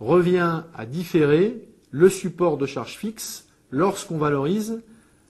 revient 0.00 0.62
à 0.74 0.86
différer 0.86 1.68
le 1.90 2.08
support 2.08 2.58
de 2.58 2.66
charges 2.66 2.96
fixes 2.96 3.46
lorsqu'on 3.70 4.18
valorise 4.18 4.82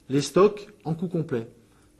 les 0.08 0.22
stocks 0.22 0.68
en 0.84 0.94
coût 0.94 1.08
complet. 1.08 1.48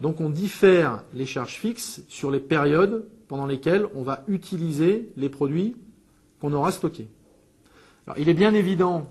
Donc 0.00 0.20
on 0.20 0.30
diffère 0.30 1.04
les 1.14 1.26
charges 1.26 1.54
fixes 1.54 2.02
sur 2.08 2.30
les 2.30 2.40
périodes 2.40 3.06
pendant 3.28 3.46
lesquelles 3.46 3.86
on 3.94 4.02
va 4.02 4.24
utiliser 4.28 5.10
les 5.16 5.28
produits 5.28 5.76
qu'on 6.40 6.52
aura 6.52 6.72
stockés. 6.72 7.08
Alors, 8.06 8.18
il 8.18 8.28
est 8.28 8.34
bien 8.34 8.52
évident 8.52 9.06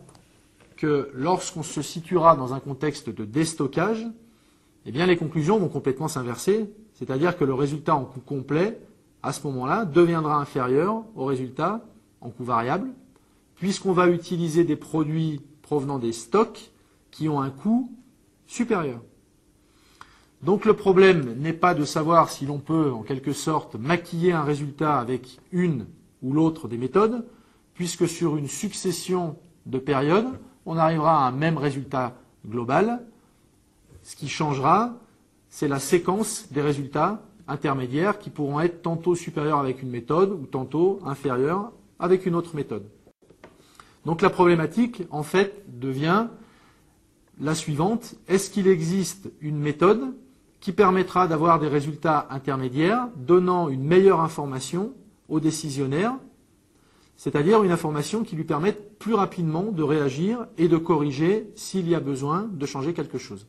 que 0.78 1.10
lorsqu'on 1.14 1.64
se 1.64 1.82
situera 1.82 2.36
dans 2.36 2.54
un 2.54 2.60
contexte 2.60 3.10
de 3.10 3.26
déstockage, 3.26 4.06
eh 4.86 4.92
les 4.92 5.18
conclusions 5.18 5.58
vont 5.58 5.70
complètement 5.70 6.08
s'inverser, 6.08 6.70
c'est-à-dire 6.94 7.38
que 7.38 7.46
le 7.46 7.54
résultat 7.54 7.96
en 7.96 8.04
coût 8.04 8.20
complet, 8.20 8.80
à 9.24 9.32
ce 9.32 9.48
moment-là, 9.48 9.86
deviendra 9.86 10.36
inférieur 10.36 11.04
au 11.16 11.26
résultat 11.26 11.86
en 12.22 12.30
coût 12.30 12.44
variable, 12.44 12.90
puisqu'on 13.56 13.94
va 13.94 14.10
utiliser 14.10 14.64
des 14.64 14.76
produits 14.76 15.42
provenant 15.62 16.00
des 16.00 16.12
stocks 16.12 16.72
qui 17.12 17.30
ont 17.30 17.42
un 17.42 17.50
coût 17.50 17.92
supérieur. 18.46 19.00
Donc 20.44 20.66
le 20.66 20.74
problème 20.74 21.36
n'est 21.40 21.54
pas 21.54 21.74
de 21.74 21.86
savoir 21.86 22.30
si 22.30 22.46
l'on 22.46 22.60
peut, 22.60 22.92
en 22.92 23.02
quelque 23.02 23.32
sorte, 23.32 23.76
maquiller 23.76 24.34
un 24.34 24.44
résultat 24.44 25.00
avec 25.00 25.40
une 25.54 25.86
ou 26.22 26.34
l'autre 26.34 26.68
des 26.68 26.78
méthodes, 26.78 27.26
puisque 27.76 28.08
sur 28.10 28.36
une 28.36 28.50
succession 28.50 29.38
de 29.66 29.80
périodes, 29.80 30.28
on 30.66 30.76
arrivera 30.76 31.24
à 31.24 31.30
un 31.30 31.32
même 31.32 31.58
résultat 31.58 32.18
global. 32.46 33.06
Ce 34.02 34.18
qui 34.18 34.28
changera, 34.28 34.96
c'est 35.50 35.70
la 35.70 35.80
séquence 35.80 36.52
des 36.52 36.62
résultats 36.62 37.22
intermédiaires 37.48 38.20
qui 38.20 38.30
pourront 38.30 38.60
être 38.60 38.82
tantôt 38.82 39.16
supérieurs 39.16 39.60
avec 39.60 39.82
une 39.82 39.90
méthode 39.90 40.32
ou 40.32 40.46
tantôt 40.46 41.00
inférieurs 41.06 41.72
avec 42.00 42.26
une 42.26 42.36
autre 42.36 42.54
méthode. 42.54 42.84
Donc 44.06 44.22
la 44.22 44.30
problématique, 44.30 45.04
en 45.10 45.24
fait, 45.24 45.64
devient 45.80 46.28
la 47.40 47.56
suivante. 47.56 48.16
Est-ce 48.28 48.50
qu'il 48.50 48.68
existe 48.68 49.32
une 49.40 49.58
méthode 49.58 50.14
qui 50.64 50.72
permettra 50.72 51.28
d'avoir 51.28 51.60
des 51.60 51.68
résultats 51.68 52.26
intermédiaires 52.30 53.10
donnant 53.18 53.68
une 53.68 53.84
meilleure 53.84 54.22
information 54.22 54.94
aux 55.28 55.42
décisionnaires, 55.42 56.16
c'est-à-dire 57.18 57.64
une 57.64 57.72
information 57.72 58.24
qui 58.24 58.38
lui 58.38 58.46
permette 58.46 58.98
plus 58.98 59.14
rapidement 59.14 59.64
de 59.74 59.84
réagir 59.84 60.48
et 60.58 60.70
de 60.70 60.78
corriger 60.78 61.52
s'il 61.56 61.90
y 61.90 61.96
a 61.96 62.00
besoin 62.00 62.50
de 62.50 62.66
changer 62.66 62.94
quelque 62.94 63.18
chose. 63.18 63.46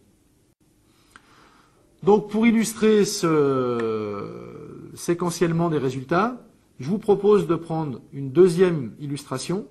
Donc 2.02 2.30
pour 2.30 2.49
illustrer 2.49 3.04
ce 3.04 4.90
séquentiellement 4.97 5.71
des 5.71 5.78
résultats, 5.78 6.44
je 6.80 6.90
vous 6.90 6.99
propose 6.99 7.47
de 7.47 7.54
prendre 7.54 8.00
une 8.12 8.33
deuxième 8.33 8.92
illustration 8.99 9.68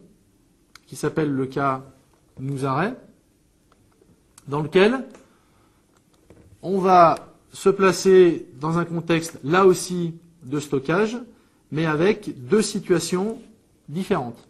qui 0.86 0.96
s'appelle 0.96 1.30
le 1.30 1.46
cas 1.46 1.84
nous 2.40 2.66
arrêt, 2.66 2.96
dans 4.48 4.62
lequel 4.62 5.06
on 6.62 6.80
va 6.80 7.33
se 7.54 7.70
placer 7.70 8.48
dans 8.60 8.80
un 8.80 8.86
contexte 8.86 9.40
là 9.44 9.66
aussi 9.66 10.16
de 10.44 10.60
stockage, 10.60 11.18
mais 11.72 11.86
avec 11.86 12.46
deux 12.48 12.62
situations 12.62 13.40
différentes. 13.88 14.48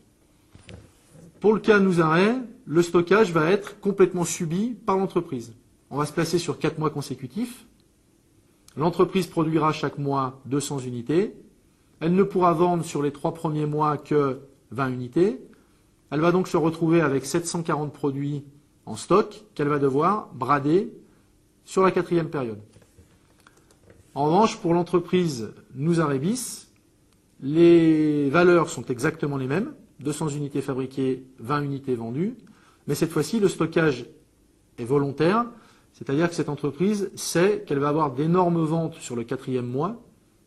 Pour 1.42 1.54
le 1.54 1.60
cas 1.60 1.80
nous 1.80 2.02
arrêt, 2.02 2.38
le 2.66 2.82
stockage 2.82 3.32
va 3.32 3.52
être 3.52 3.80
complètement 3.82 4.24
subi 4.24 4.70
par 4.86 4.98
l'entreprise. 4.98 5.54
On 5.90 5.98
va 5.98 6.06
se 6.06 6.14
placer 6.14 6.40
sur 6.40 6.58
quatre 6.58 6.80
mois 6.80 6.90
consécutifs. 6.90 7.66
L'entreprise 8.78 9.28
produira 9.28 9.74
chaque 9.74 9.98
mois 9.98 10.42
200 10.46 10.80
unités. 10.80 11.36
Elle 12.00 12.16
ne 12.16 12.24
pourra 12.24 12.54
vendre 12.54 12.84
sur 12.84 13.04
les 13.04 13.12
trois 13.12 13.34
premiers 13.34 13.66
mois 13.66 13.98
que 13.98 14.40
20 14.72 14.90
unités. 14.90 15.40
Elle 16.10 16.22
va 16.22 16.32
donc 16.32 16.48
se 16.48 16.58
retrouver 16.58 17.02
avec 17.02 17.26
740 17.26 17.92
produits 17.92 18.46
en 18.86 18.96
stock 18.96 19.44
qu'elle 19.54 19.68
va 19.68 19.80
devoir 19.80 20.30
brader 20.34 20.92
sur 21.66 21.84
la 21.84 21.92
quatrième 21.92 22.30
période. 22.30 22.60
En 24.15 24.25
revanche, 24.25 24.58
pour 24.58 24.75
l'entreprise 24.75 25.53
Nousarébis, 25.74 26.67
les 27.41 28.29
valeurs 28.29 28.70
sont 28.70 28.86
exactement 28.86 29.38
les 29.38 29.48
mêmes, 29.48 29.74
200 30.01 30.29
unités 30.29 30.62
fabriquées, 30.62 31.25
20 31.39 31.63
unités 31.63 31.96
vendues, 31.96 32.36
mais 32.86 32.93
cette 32.93 33.10
fois-ci, 33.10 33.39
le 33.39 33.48
stockage 33.48 34.05
est 34.77 34.86
volontaire, 34.86 35.46
c'est-à-dire 35.93 36.29
que 36.29 36.36
cette 36.36 36.50
entreprise 36.50 37.10
sait 37.15 37.63
qu'elle 37.65 37.79
va 37.79 37.89
avoir 37.89 38.12
d'énormes 38.12 38.63
ventes 38.63 38.96
sur 38.96 39.15
le 39.15 39.24
quatrième 39.24 39.67
mois, 39.67 40.00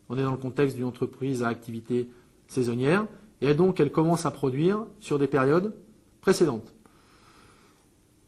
on 0.07 0.17
est 0.17 0.23
dans 0.23 0.31
le 0.31 0.37
contexte 0.37 0.77
d'une 0.77 0.85
entreprise 0.85 1.43
à 1.43 1.49
activité 1.49 2.09
saisonnière, 2.47 3.05
et 3.41 3.53
donc 3.53 3.81
elle 3.81 3.91
commence 3.91 4.25
à 4.25 4.31
produire 4.31 4.85
sur 5.01 5.19
des 5.19 5.27
périodes 5.27 5.73
précédentes. 6.21 6.73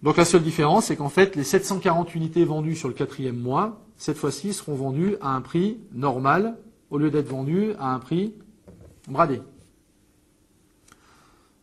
Donc 0.03 0.17
la 0.17 0.25
seule 0.25 0.43
différence, 0.43 0.86
c'est 0.86 0.98
qu'en 0.98 1.10
fait, 1.10 1.38
les 1.38 1.46
740 1.46 2.13
unités 2.13 2.43
vendues 2.43 2.75
sur 2.75 2.89
le 2.89 2.93
quatrième 2.93 3.38
mois, 3.38 3.86
cette 4.00 4.18
fois-ci, 4.18 4.53
seront 4.53 4.75
vendues 4.75 5.18
à 5.22 5.36
un 5.36 5.41
prix 5.41 5.77
normal, 5.94 6.58
au 6.89 6.98
lieu 6.98 7.12
d'être 7.12 7.27
vendues 7.27 7.74
à 7.77 7.94
un 7.94 8.00
prix 8.00 8.34
bradé. 9.10 9.41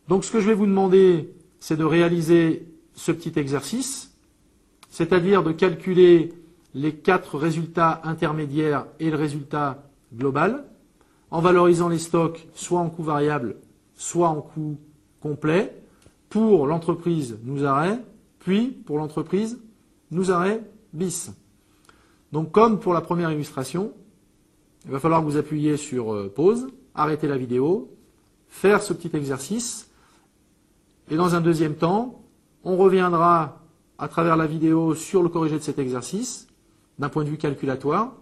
Donc 0.07 0.23
ce 0.23 0.31
que 0.31 0.39
je 0.39 0.47
vais 0.47 0.53
vous 0.53 0.67
demander, 0.67 1.33
c'est 1.59 1.75
de 1.75 1.83
réaliser 1.83 2.67
ce 2.93 3.11
petit 3.11 3.37
exercice, 3.37 4.15
c'est-à-dire 4.89 5.43
de 5.43 5.51
calculer 5.51 6.31
les 6.75 6.93
quatre 6.93 7.37
résultats 7.37 8.01
intermédiaires 8.03 8.85
et 8.99 9.09
le 9.09 9.17
résultat 9.17 9.83
global 10.13 10.65
en 11.31 11.41
valorisant 11.41 11.89
les 11.89 11.97
stocks 11.97 12.47
soit 12.53 12.79
en 12.79 12.89
coût 12.89 13.03
variable, 13.03 13.57
soit 13.95 14.29
en 14.29 14.41
coût 14.41 14.77
complet, 15.21 15.73
pour 16.29 16.67
l'entreprise 16.67 17.39
nous 17.43 17.65
arrêt, 17.65 17.99
puis 18.39 18.67
pour 18.67 18.99
l'entreprise 18.99 19.59
nous 20.11 20.31
arrêt 20.31 20.61
bis. 20.93 21.31
Donc 22.31 22.51
comme 22.51 22.79
pour 22.79 22.93
la 22.93 23.01
première 23.01 23.31
illustration, 23.31 23.93
il 24.85 24.91
va 24.91 24.99
falloir 24.99 25.21
que 25.21 25.25
vous 25.25 25.37
appuyiez 25.37 25.77
sur 25.77 26.13
euh, 26.13 26.31
pause, 26.33 26.67
arrêter 26.95 27.27
la 27.27 27.37
vidéo, 27.37 27.89
faire 28.47 28.81
ce 28.81 28.93
petit 28.93 29.15
exercice, 29.15 29.89
et 31.09 31.15
dans 31.15 31.35
un 31.35 31.41
deuxième 31.41 31.75
temps, 31.75 32.23
on 32.63 32.77
reviendra 32.77 33.61
à 33.97 34.07
travers 34.07 34.37
la 34.37 34.45
vidéo 34.45 34.93
sur 34.93 35.23
le 35.23 35.29
corrigé 35.29 35.57
de 35.57 35.63
cet 35.63 35.79
exercice, 35.79 36.47
d'un 36.99 37.09
point 37.09 37.23
de 37.23 37.29
vue 37.29 37.37
calculatoire, 37.37 38.13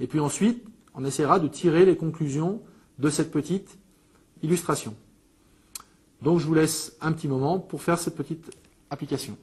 et 0.00 0.06
puis 0.06 0.20
ensuite, 0.20 0.64
on 0.94 1.04
essaiera 1.04 1.38
de 1.38 1.48
tirer 1.48 1.84
les 1.84 1.96
conclusions 1.96 2.62
de 2.98 3.10
cette 3.10 3.30
petite 3.30 3.78
illustration. 4.42 4.94
Donc 6.22 6.40
je 6.40 6.46
vous 6.46 6.54
laisse 6.54 6.96
un 7.00 7.12
petit 7.12 7.28
moment 7.28 7.58
pour 7.58 7.82
faire 7.82 7.98
cette 7.98 8.16
petite 8.16 8.50
application. 8.90 9.36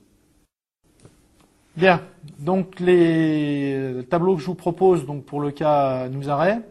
Bien, 1.77 1.99
donc 2.39 2.79
les 2.79 4.05
tableaux 4.09 4.35
que 4.35 4.41
je 4.41 4.45
vous 4.45 4.55
propose 4.55 5.05
donc 5.05 5.25
pour 5.25 5.41
le 5.41 5.51
cas 5.51 6.07
nous 6.07 6.29
arrêt 6.29 6.61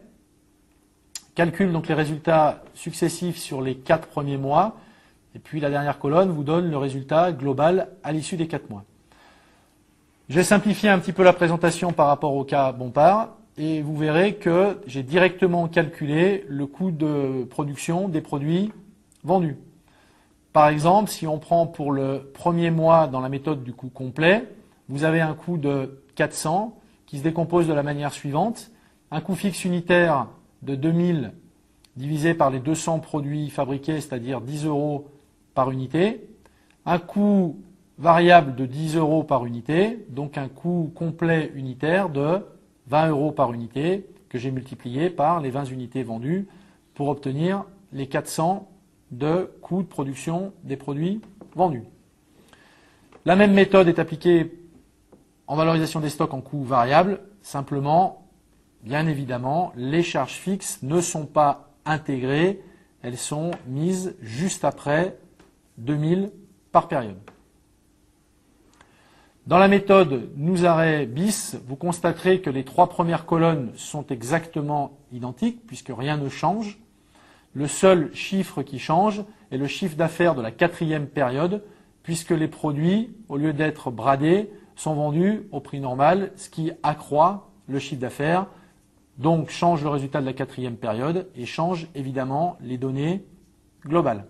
calcule 1.35 1.71
donc 1.71 1.87
les 1.87 1.93
résultats 1.93 2.63
successifs 2.73 3.37
sur 3.37 3.61
les 3.61 3.75
quatre 3.75 4.07
premiers 4.07 4.37
mois 4.37 4.77
et 5.35 5.39
puis 5.39 5.59
la 5.59 5.69
dernière 5.69 5.99
colonne 5.99 6.31
vous 6.31 6.43
donne 6.43 6.71
le 6.71 6.77
résultat 6.77 7.33
global 7.33 7.89
à 8.03 8.13
l'issue 8.13 8.35
des 8.35 8.47
quatre 8.47 8.67
mois. 8.71 8.83
Je 10.27 10.37
vais 10.37 10.43
simplifier 10.43 10.89
un 10.89 10.97
petit 10.97 11.13
peu 11.13 11.21
la 11.21 11.33
présentation 11.33 11.93
par 11.93 12.07
rapport 12.07 12.33
au 12.33 12.43
cas 12.43 12.71
Bompard 12.71 13.35
et 13.59 13.83
vous 13.83 13.95
verrez 13.95 14.37
que 14.37 14.79
j'ai 14.87 15.03
directement 15.03 15.67
calculé 15.67 16.45
le 16.47 16.65
coût 16.65 16.89
de 16.89 17.43
production 17.43 18.09
des 18.09 18.21
produits 18.21 18.71
vendus. 19.23 19.57
Par 20.51 20.67
exemple, 20.69 21.11
si 21.11 21.27
on 21.27 21.37
prend 21.37 21.67
pour 21.67 21.91
le 21.91 22.31
premier 22.33 22.71
mois 22.71 23.05
dans 23.05 23.21
la 23.21 23.29
méthode 23.29 23.63
du 23.63 23.73
coût 23.73 23.89
complet, 23.89 24.45
vous 24.89 25.03
avez 25.03 25.21
un 25.21 25.33
coût 25.33 25.57
de 25.57 26.03
400 26.15 26.77
qui 27.05 27.17
se 27.19 27.23
décompose 27.23 27.67
de 27.67 27.73
la 27.73 27.83
manière 27.83 28.13
suivante. 28.13 28.71
Un 29.11 29.21
coût 29.21 29.35
fixe 29.35 29.65
unitaire 29.65 30.27
de 30.61 30.75
2000 30.75 31.33
divisé 31.95 32.33
par 32.33 32.49
les 32.49 32.59
200 32.59 32.99
produits 32.99 33.49
fabriqués, 33.49 34.01
c'est-à-dire 34.01 34.41
10 34.41 34.65
euros 34.65 35.07
par 35.53 35.71
unité. 35.71 36.27
Un 36.85 36.99
coût 36.99 37.57
variable 37.97 38.55
de 38.55 38.65
10 38.65 38.97
euros 38.97 39.23
par 39.23 39.45
unité, 39.45 40.05
donc 40.09 40.37
un 40.37 40.49
coût 40.49 40.91
complet 40.93 41.51
unitaire 41.55 42.09
de 42.09 42.45
20 42.87 43.09
euros 43.09 43.31
par 43.31 43.53
unité 43.53 44.05
que 44.29 44.37
j'ai 44.37 44.51
multiplié 44.51 45.09
par 45.09 45.39
les 45.39 45.49
20 45.49 45.65
unités 45.65 46.03
vendues 46.03 46.47
pour 46.93 47.07
obtenir 47.07 47.63
les 47.93 48.07
400 48.07 48.69
de 49.11 49.49
coût 49.61 49.81
de 49.81 49.87
production 49.87 50.53
des 50.63 50.75
produits 50.75 51.21
vendus. 51.55 51.83
La 53.25 53.35
même 53.35 53.53
méthode 53.53 53.87
est 53.87 53.97
appliquée 53.97 54.51
en 55.47 55.55
valorisation 55.55 55.99
des 55.99 56.09
stocks 56.09 56.33
en 56.33 56.41
coût 56.41 56.63
variable, 56.63 57.21
simplement, 57.41 58.27
bien 58.83 59.07
évidemment, 59.07 59.71
les 59.75 60.03
charges 60.03 60.33
fixes 60.33 60.79
ne 60.81 61.01
sont 61.01 61.25
pas 61.25 61.69
intégrées, 61.85 62.61
elles 63.01 63.17
sont 63.17 63.51
mises 63.67 64.15
juste 64.21 64.65
après 64.65 65.17
2000 65.77 66.31
par 66.71 66.87
période. 66.87 67.17
Dans 69.47 69.59
la 69.59 69.67
méthode 69.67 70.31
nous 70.37 70.65
arrêt 70.65 71.05
bis, 71.05 71.55
vous 71.67 71.75
constaterez 71.75 72.41
que 72.41 72.49
les 72.49 72.65
trois 72.65 72.89
premières 72.89 73.27
colonnes 73.27 73.71
sont 73.75 74.07
exactement 74.07 74.97
identiques 75.11 75.67
puisque 75.67 75.91
rien 75.95 76.17
ne 76.17 76.29
change. 76.29 76.79
Le 77.53 77.67
seul 77.67 78.13
chiffre 78.15 78.63
qui 78.63 78.79
change 78.79 79.23
est 79.51 79.57
le 79.57 79.67
chiffre 79.67 79.95
d'affaires 79.95 80.33
de 80.33 80.41
la 80.41 80.49
quatrième 80.49 81.05
période 81.05 81.63
puisque 82.01 82.31
les 82.31 82.47
produits, 82.47 83.15
au 83.29 83.37
lieu 83.37 83.53
d'être 83.53 83.91
bradés, 83.91 84.49
sont 84.75 84.93
vendus 84.93 85.47
au 85.51 85.59
prix 85.59 85.79
normal, 85.79 86.31
ce 86.35 86.49
qui 86.49 86.71
accroît 86.83 87.49
le 87.67 87.79
chiffre 87.79 88.01
d'affaires, 88.01 88.47
donc 89.17 89.49
change 89.49 89.83
le 89.83 89.89
résultat 89.89 90.21
de 90.21 90.25
la 90.25 90.33
quatrième 90.33 90.75
période 90.75 91.27
et 91.35 91.45
change 91.45 91.87
évidemment 91.95 92.57
les 92.61 92.77
données 92.77 93.25
globales. 93.85 94.25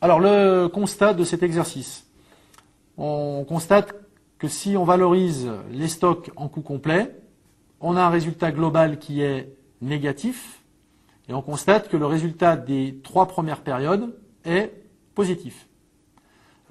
Alors 0.00 0.20
le 0.20 0.68
constat 0.68 1.14
de 1.14 1.24
cet 1.24 1.42
exercice. 1.42 2.06
On 2.96 3.44
constate 3.48 3.94
que 4.38 4.48
si 4.48 4.76
on 4.76 4.84
valorise 4.84 5.50
les 5.70 5.88
stocks 5.88 6.30
en 6.36 6.48
coût 6.48 6.62
complet, 6.62 7.16
on 7.80 7.96
a 7.96 8.02
un 8.02 8.10
résultat 8.10 8.52
global 8.52 8.98
qui 8.98 9.22
est 9.22 9.54
négatif 9.80 10.62
et 11.28 11.34
on 11.34 11.42
constate 11.42 11.88
que 11.88 11.96
le 11.96 12.06
résultat 12.06 12.56
des 12.56 13.00
trois 13.02 13.26
premières 13.26 13.62
périodes 13.62 14.16
est 14.44 14.72
positif. 15.14 15.68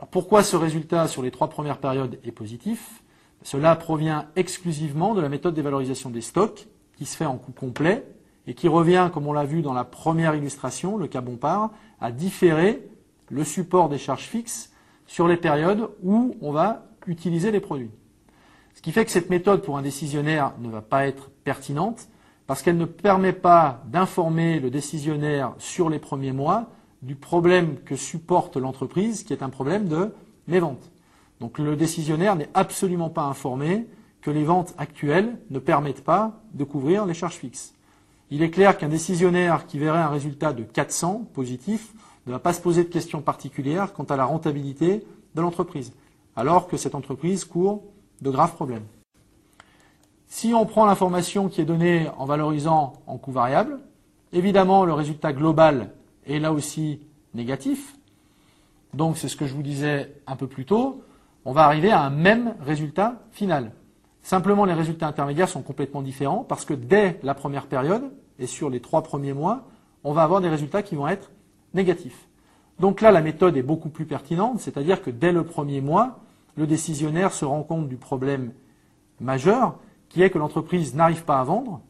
Pourquoi 0.09 0.41
ce 0.41 0.55
résultat 0.55 1.07
sur 1.07 1.21
les 1.21 1.29
trois 1.29 1.49
premières 1.49 1.77
périodes 1.77 2.19
est 2.23 2.31
positif? 2.31 3.03
Cela 3.43 3.75
provient 3.75 4.25
exclusivement 4.35 5.13
de 5.13 5.21
la 5.21 5.29
méthode 5.29 5.53
d'évalorisation 5.53 6.09
des 6.09 6.21
stocks 6.21 6.67
qui 6.97 7.05
se 7.05 7.15
fait 7.15 7.25
en 7.25 7.37
coût 7.37 7.51
complet 7.51 8.05
et 8.47 8.55
qui 8.55 8.67
revient, 8.67 9.09
comme 9.13 9.27
on 9.27 9.33
l'a 9.33 9.45
vu 9.45 9.61
dans 9.61 9.73
la 9.73 9.83
première 9.83 10.33
illustration, 10.33 10.97
le 10.97 11.07
cas 11.07 11.21
Bompard, 11.21 11.71
à 11.99 12.11
différer 12.11 12.87
le 13.29 13.43
support 13.43 13.89
des 13.89 13.97
charges 13.97 14.23
fixes 14.23 14.71
sur 15.05 15.27
les 15.27 15.37
périodes 15.37 15.89
où 16.03 16.35
on 16.41 16.51
va 16.51 16.85
utiliser 17.05 17.51
les 17.51 17.59
produits. 17.59 17.91
Ce 18.73 18.81
qui 18.81 18.91
fait 18.91 19.05
que 19.05 19.11
cette 19.11 19.29
méthode 19.29 19.61
pour 19.61 19.77
un 19.77 19.81
décisionnaire 19.81 20.53
ne 20.59 20.69
va 20.69 20.81
pas 20.81 21.05
être 21.05 21.29
pertinente 21.43 22.07
parce 22.47 22.61
qu'elle 22.61 22.77
ne 22.77 22.85
permet 22.85 23.33
pas 23.33 23.83
d'informer 23.85 24.59
le 24.59 24.71
décisionnaire 24.71 25.53
sur 25.57 25.89
les 25.89 25.99
premiers 25.99 26.31
mois 26.31 26.69
du 27.01 27.15
problème 27.15 27.77
que 27.83 27.95
supporte 27.95 28.57
l'entreprise, 28.57 29.23
qui 29.23 29.33
est 29.33 29.43
un 29.43 29.49
problème 29.49 29.87
de 29.87 30.13
mes 30.47 30.59
ventes. 30.59 30.91
Donc 31.39 31.57
le 31.57 31.75
décisionnaire 31.75 32.35
n'est 32.35 32.49
absolument 32.53 33.09
pas 33.09 33.23
informé 33.23 33.87
que 34.21 34.29
les 34.29 34.43
ventes 34.43 34.75
actuelles 34.77 35.39
ne 35.49 35.59
permettent 35.59 36.03
pas 36.03 36.41
de 36.53 36.63
couvrir 36.63 37.05
les 37.05 37.15
charges 37.15 37.37
fixes. 37.37 37.73
Il 38.29 38.43
est 38.43 38.51
clair 38.51 38.77
qu'un 38.77 38.87
décisionnaire 38.87 39.65
qui 39.65 39.79
verrait 39.79 39.99
un 39.99 40.09
résultat 40.09 40.53
de 40.53 40.63
400 40.63 41.25
positif 41.33 41.93
ne 42.27 42.31
va 42.31 42.39
pas 42.39 42.53
se 42.53 42.61
poser 42.61 42.83
de 42.83 42.89
questions 42.89 43.21
particulières 43.21 43.93
quant 43.93 44.03
à 44.03 44.15
la 44.15 44.25
rentabilité 44.25 45.05
de 45.33 45.41
l'entreprise, 45.41 45.93
alors 46.35 46.67
que 46.67 46.77
cette 46.77 46.95
entreprise 46.95 47.45
court 47.45 47.83
de 48.21 48.29
graves 48.29 48.53
problèmes. 48.53 48.85
Si 50.27 50.53
on 50.53 50.65
prend 50.65 50.85
l'information 50.85 51.49
qui 51.49 51.59
est 51.59 51.65
donnée 51.65 52.07
en 52.17 52.25
valorisant 52.25 52.93
en 53.07 53.17
coût 53.17 53.31
variable, 53.31 53.79
évidemment 54.31 54.85
le 54.85 54.93
résultat 54.93 55.33
global 55.33 55.91
est 56.25 56.39
là 56.39 56.51
aussi 56.53 57.01
négatif. 57.33 57.95
Donc 58.93 59.17
c'est 59.17 59.27
ce 59.27 59.35
que 59.35 59.45
je 59.45 59.53
vous 59.53 59.63
disais 59.63 60.13
un 60.27 60.35
peu 60.35 60.47
plus 60.47 60.65
tôt, 60.65 61.03
on 61.45 61.53
va 61.53 61.63
arriver 61.63 61.91
à 61.91 62.01
un 62.01 62.09
même 62.09 62.55
résultat 62.61 63.23
final. 63.31 63.71
Simplement 64.21 64.65
les 64.65 64.73
résultats 64.73 65.07
intermédiaires 65.07 65.49
sont 65.49 65.63
complètement 65.63 66.01
différents 66.01 66.43
parce 66.43 66.65
que 66.65 66.73
dès 66.73 67.19
la 67.23 67.33
première 67.33 67.67
période 67.67 68.11
et 68.37 68.47
sur 68.47 68.69
les 68.69 68.79
trois 68.79 69.01
premiers 69.01 69.33
mois, 69.33 69.67
on 70.03 70.13
va 70.13 70.23
avoir 70.23 70.41
des 70.41 70.49
résultats 70.49 70.83
qui 70.83 70.95
vont 70.95 71.07
être 71.07 71.31
négatifs. 71.73 72.27
Donc 72.79 73.01
là, 73.01 73.11
la 73.11 73.21
méthode 73.21 73.57
est 73.57 73.63
beaucoup 73.63 73.89
plus 73.89 74.05
pertinente, 74.05 74.59
c'est-à-dire 74.59 75.01
que 75.01 75.11
dès 75.11 75.31
le 75.31 75.43
premier 75.43 75.81
mois, 75.81 76.19
le 76.55 76.67
décisionnaire 76.67 77.31
se 77.31 77.45
rend 77.45 77.63
compte 77.63 77.87
du 77.87 77.97
problème 77.97 78.53
majeur 79.19 79.77
qui 80.09 80.21
est 80.21 80.29
que 80.29 80.39
l'entreprise 80.39 80.95
n'arrive 80.95 81.23
pas 81.23 81.39
à 81.39 81.43
vendre. 81.43 81.81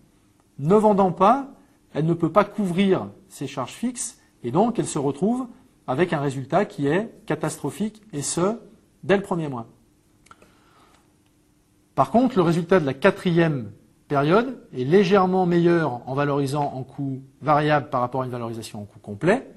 Ne 0.59 0.75
vendant 0.75 1.11
pas, 1.11 1.47
elle 1.93 2.05
ne 2.05 2.13
peut 2.13 2.31
pas 2.31 2.43
couvrir 2.43 3.07
ses 3.29 3.47
charges 3.47 3.73
fixes 3.73 4.20
et 4.43 4.51
donc 4.51 4.79
elle 4.79 4.87
se 4.87 4.99
retrouve 4.99 5.47
avec 5.87 6.13
un 6.13 6.19
résultat 6.19 6.65
qui 6.65 6.87
est 6.87 7.11
catastrophique 7.25 8.01
et 8.13 8.21
ce, 8.21 8.57
dès 9.03 9.17
le 9.17 9.23
premier 9.23 9.47
mois. 9.47 9.67
Par 11.95 12.11
contre, 12.11 12.37
le 12.37 12.41
résultat 12.41 12.79
de 12.79 12.85
la 12.85 12.93
quatrième 12.93 13.71
période 14.07 14.57
est 14.73 14.83
légèrement 14.83 15.45
meilleur 15.45 16.01
en 16.07 16.13
valorisant 16.13 16.71
en 16.73 16.83
coût 16.83 17.21
variable 17.41 17.89
par 17.89 18.01
rapport 18.01 18.21
à 18.21 18.25
une 18.25 18.31
valorisation 18.31 18.81
en 18.81 18.85
coût 18.85 18.99
complet, 18.99 19.47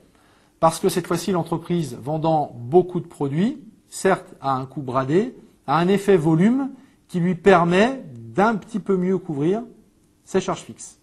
parce 0.61 0.81
que 0.81 0.89
cette 0.89 1.07
fois-ci, 1.07 1.33
l'entreprise 1.33 1.97
vendant 2.01 2.53
beaucoup 2.57 3.01
de 3.01 3.07
produits, 3.07 3.63
certes 3.89 4.35
à 4.41 4.53
un 4.55 4.67
coût 4.67 4.83
bradé, 4.83 5.37
a 5.67 5.79
un 5.79 5.89
effet 5.89 6.17
volume 6.17 6.71
qui 7.09 7.21
lui 7.21 7.35
permet 7.35 8.03
d'un 8.15 8.57
petit 8.57 8.81
peu 8.81 8.97
mieux 8.97 9.19
couvrir 9.19 9.63
ses 10.25 10.41
charges 10.41 10.63
fixes. 10.63 10.99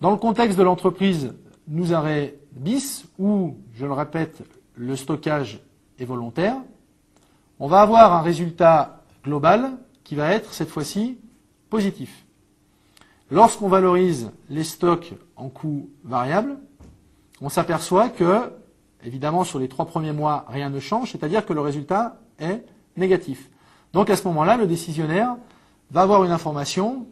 Dans 0.00 0.10
le 0.10 0.16
contexte 0.16 0.58
de 0.58 0.62
l'entreprise 0.62 1.34
nous 1.68 1.92
arrêt 1.92 2.34
bis, 2.52 3.04
où, 3.18 3.56
je 3.74 3.86
le 3.86 3.92
répète, 3.92 4.42
le 4.74 4.96
stockage 4.96 5.60
est 5.98 6.04
volontaire, 6.04 6.56
on 7.60 7.66
va 7.66 7.80
avoir 7.80 8.14
un 8.14 8.22
résultat 8.22 9.02
global 9.24 9.72
qui 10.04 10.14
va 10.14 10.32
être 10.32 10.52
cette 10.52 10.70
fois-ci 10.70 11.18
positif. 11.68 12.24
Lorsqu'on 13.30 13.68
valorise 13.68 14.30
les 14.48 14.64
stocks 14.64 15.12
en 15.36 15.48
coût 15.48 15.90
variable, 16.04 16.56
on 17.40 17.48
s'aperçoit 17.48 18.08
que, 18.08 18.50
évidemment, 19.04 19.44
sur 19.44 19.58
les 19.58 19.68
trois 19.68 19.84
premiers 19.84 20.12
mois, 20.12 20.46
rien 20.48 20.70
ne 20.70 20.80
change, 20.80 21.12
c'est-à-dire 21.12 21.44
que 21.44 21.52
le 21.52 21.60
résultat 21.60 22.20
est 22.38 22.64
négatif. 22.96 23.50
Donc 23.92 24.08
à 24.08 24.16
ce 24.16 24.26
moment-là, 24.28 24.56
le 24.56 24.66
décisionnaire 24.66 25.36
va 25.90 26.02
avoir 26.02 26.24
une 26.24 26.30
information 26.30 27.06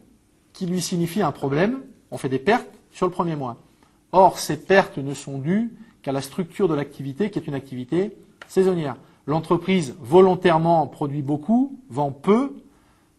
qui 0.53 0.65
lui 0.65 0.81
signifie 0.81 1.21
un 1.21 1.31
problème, 1.31 1.81
on 2.09 2.17
fait 2.17 2.29
des 2.29 2.39
pertes 2.39 2.67
sur 2.91 3.05
le 3.05 3.11
premier 3.11 3.35
mois. 3.35 3.57
Or, 4.19 4.39
ces 4.39 4.57
pertes 4.57 4.97
ne 4.97 5.13
sont 5.13 5.37
dues 5.37 5.71
qu'à 6.01 6.11
la 6.11 6.23
structure 6.23 6.67
de 6.67 6.73
l'activité 6.73 7.29
qui 7.29 7.37
est 7.37 7.45
une 7.45 7.53
activité 7.53 8.17
saisonnière. 8.47 8.95
L'entreprise 9.27 9.95
volontairement 9.99 10.87
produit 10.87 11.21
beaucoup, 11.21 11.79
vend 11.91 12.11
peu, 12.11 12.55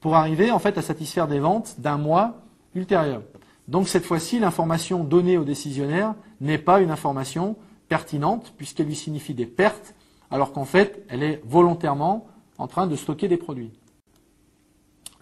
pour 0.00 0.16
arriver 0.16 0.50
en 0.50 0.58
fait 0.58 0.76
à 0.76 0.82
satisfaire 0.82 1.28
des 1.28 1.38
ventes 1.38 1.76
d'un 1.78 1.98
mois 1.98 2.42
ultérieur. 2.74 3.22
Donc 3.68 3.86
cette 3.86 4.04
fois-ci, 4.04 4.40
l'information 4.40 5.04
donnée 5.04 5.38
au 5.38 5.44
décisionnaire 5.44 6.16
n'est 6.40 6.58
pas 6.58 6.80
une 6.80 6.90
information 6.90 7.54
pertinente 7.88 8.52
puisqu'elle 8.56 8.86
lui 8.86 8.96
signifie 8.96 9.34
des 9.34 9.46
pertes, 9.46 9.94
alors 10.32 10.50
qu'en 10.50 10.64
fait, 10.64 11.04
elle 11.08 11.22
est 11.22 11.40
volontairement 11.44 12.26
en 12.58 12.66
train 12.66 12.88
de 12.88 12.96
stocker 12.96 13.28
des 13.28 13.36
produits. 13.36 13.70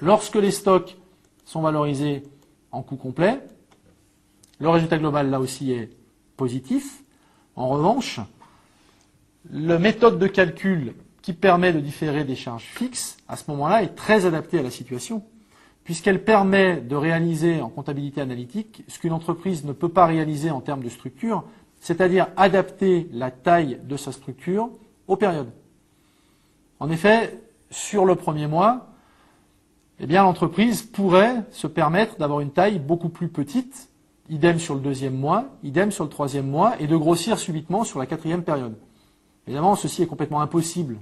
Lorsque 0.00 0.36
les 0.36 0.52
stocks 0.52 0.96
sont 1.44 1.60
valorisés 1.60 2.22
en 2.72 2.80
coût 2.80 2.96
complet, 2.96 3.42
le 4.58 4.68
résultat 4.68 4.98
global 4.98 5.30
là 5.30 5.40
aussi 5.40 5.72
est 5.72 5.90
positif. 6.36 7.02
En 7.56 7.68
revanche, 7.68 8.20
la 9.50 9.78
méthode 9.78 10.18
de 10.18 10.26
calcul 10.26 10.94
qui 11.22 11.32
permet 11.32 11.72
de 11.72 11.80
différer 11.80 12.24
des 12.24 12.36
charges 12.36 12.64
fixes, 12.64 13.16
à 13.28 13.36
ce 13.36 13.50
moment-là, 13.50 13.82
est 13.82 13.94
très 13.94 14.26
adaptée 14.26 14.58
à 14.58 14.62
la 14.62 14.70
situation, 14.70 15.24
puisqu'elle 15.84 16.22
permet 16.22 16.76
de 16.80 16.96
réaliser 16.96 17.60
en 17.60 17.68
comptabilité 17.68 18.20
analytique 18.20 18.84
ce 18.88 18.98
qu'une 18.98 19.12
entreprise 19.12 19.64
ne 19.64 19.72
peut 19.72 19.88
pas 19.88 20.06
réaliser 20.06 20.50
en 20.50 20.60
termes 20.60 20.82
de 20.82 20.88
structure, 20.88 21.44
c'est-à-dire 21.80 22.28
adapter 22.36 23.08
la 23.12 23.30
taille 23.30 23.80
de 23.84 23.96
sa 23.96 24.12
structure 24.12 24.70
aux 25.08 25.16
périodes. 25.16 25.50
En 26.80 26.90
effet, 26.90 27.40
sur 27.70 28.04
le 28.04 28.14
premier 28.14 28.46
mois, 28.46 28.88
eh 29.98 30.06
bien, 30.06 30.22
l'entreprise 30.22 30.82
pourrait 30.82 31.42
se 31.50 31.66
permettre 31.66 32.18
d'avoir 32.18 32.40
une 32.40 32.50
taille 32.50 32.78
beaucoup 32.78 33.08
plus 33.08 33.28
petite, 33.28 33.88
idem 34.28 34.58
sur 34.58 34.74
le 34.74 34.80
deuxième 34.80 35.16
mois, 35.16 35.46
idem 35.62 35.90
sur 35.90 36.04
le 36.04 36.10
troisième 36.10 36.48
mois, 36.48 36.74
et 36.80 36.86
de 36.86 36.96
grossir 36.96 37.38
subitement 37.38 37.84
sur 37.84 37.98
la 37.98 38.06
quatrième 38.06 38.42
période. 38.42 38.76
Évidemment, 39.46 39.76
ceci 39.76 40.02
est 40.02 40.06
complètement 40.06 40.40
impossible, 40.40 40.98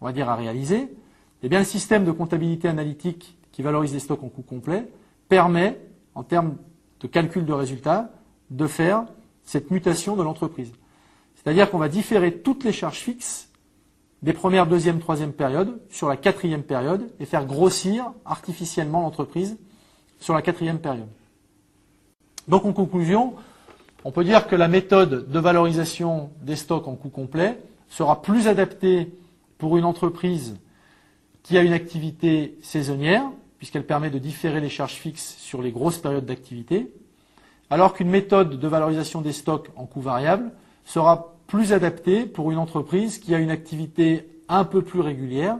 on 0.00 0.06
va 0.06 0.12
dire, 0.12 0.28
à 0.28 0.36
réaliser. 0.36 0.94
Eh 1.42 1.48
bien, 1.48 1.60
le 1.60 1.64
système 1.64 2.04
de 2.04 2.12
comptabilité 2.12 2.68
analytique 2.68 3.38
qui 3.52 3.62
valorise 3.62 3.92
les 3.92 4.00
stocks 4.00 4.22
en 4.22 4.28
coût 4.28 4.42
complet 4.42 4.90
permet, 5.28 5.80
en 6.14 6.22
termes 6.22 6.56
de 7.00 7.06
calcul 7.06 7.44
de 7.44 7.52
résultats, 7.52 8.10
de 8.50 8.66
faire 8.66 9.04
cette 9.42 9.70
mutation 9.70 10.16
de 10.16 10.22
l'entreprise. 10.22 10.72
C'est-à-dire 11.34 11.70
qu'on 11.70 11.78
va 11.78 11.88
différer 11.88 12.38
toutes 12.38 12.64
les 12.64 12.72
charges 12.72 12.98
fixes 12.98 13.48
des 14.22 14.32
premières, 14.32 14.66
deuxième, 14.66 14.98
troisième 14.98 15.32
périodes 15.32 15.80
sur 15.90 16.08
la 16.08 16.16
quatrième 16.16 16.64
période 16.64 17.10
et 17.20 17.24
faire 17.24 17.46
grossir 17.46 18.12
artificiellement 18.24 19.00
l'entreprise 19.00 19.56
sur 20.18 20.34
la 20.34 20.42
quatrième 20.42 20.80
période. 20.80 21.08
Donc 22.48 22.64
en 22.64 22.72
conclusion, 22.72 23.34
on 24.04 24.10
peut 24.10 24.24
dire 24.24 24.46
que 24.46 24.56
la 24.56 24.68
méthode 24.68 25.30
de 25.30 25.38
valorisation 25.38 26.30
des 26.42 26.56
stocks 26.56 26.88
en 26.88 26.94
coût 26.94 27.10
complet 27.10 27.60
sera 27.88 28.22
plus 28.22 28.48
adaptée 28.48 29.12
pour 29.58 29.76
une 29.76 29.84
entreprise 29.84 30.56
qui 31.42 31.58
a 31.58 31.62
une 31.62 31.72
activité 31.72 32.58
saisonnière, 32.62 33.24
puisqu'elle 33.58 33.86
permet 33.86 34.10
de 34.10 34.18
différer 34.18 34.60
les 34.60 34.68
charges 34.68 34.94
fixes 34.94 35.36
sur 35.38 35.62
les 35.62 35.72
grosses 35.72 35.98
périodes 35.98 36.26
d'activité, 36.26 36.92
alors 37.70 37.92
qu'une 37.92 38.08
méthode 38.08 38.58
de 38.58 38.68
valorisation 38.68 39.20
des 39.20 39.32
stocks 39.32 39.68
en 39.76 39.84
coût 39.84 40.00
variable 40.00 40.52
sera 40.84 41.34
plus 41.46 41.72
adapté 41.72 42.24
pour 42.24 42.50
une 42.50 42.58
entreprise 42.58 43.18
qui 43.18 43.34
a 43.34 43.38
une 43.38 43.50
activité 43.50 44.28
un 44.48 44.64
peu 44.64 44.82
plus 44.82 45.00
régulière, 45.00 45.58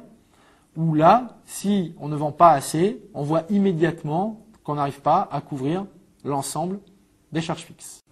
où 0.76 0.94
là, 0.94 1.38
si 1.44 1.94
on 1.98 2.08
ne 2.08 2.16
vend 2.16 2.32
pas 2.32 2.50
assez, 2.50 3.02
on 3.12 3.22
voit 3.22 3.42
immédiatement 3.50 4.40
qu'on 4.64 4.76
n'arrive 4.76 5.00
pas 5.00 5.28
à 5.30 5.40
couvrir 5.40 5.84
l'ensemble 6.24 6.80
des 7.32 7.40
charges 7.40 7.64
fixes. 7.64 8.02